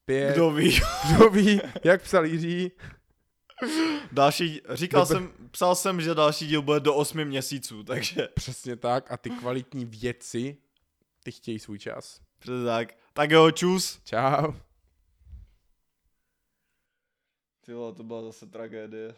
[0.05, 0.33] pět.
[0.33, 0.79] Kdo ví.
[1.15, 2.71] Kdo ví, jak psal Jiří.
[4.11, 8.75] Další, říkal Dobr- jsem, psal jsem, že další díl bude do 8 měsíců, takže Přesně
[8.75, 10.57] tak a ty kvalitní věci,
[11.23, 12.21] ty chtějí svůj čas.
[12.39, 12.97] přesně tak.
[13.13, 13.99] Tak jo, čus.
[14.03, 14.53] Čau.
[17.65, 19.15] Ty vole, to byla zase tragédie.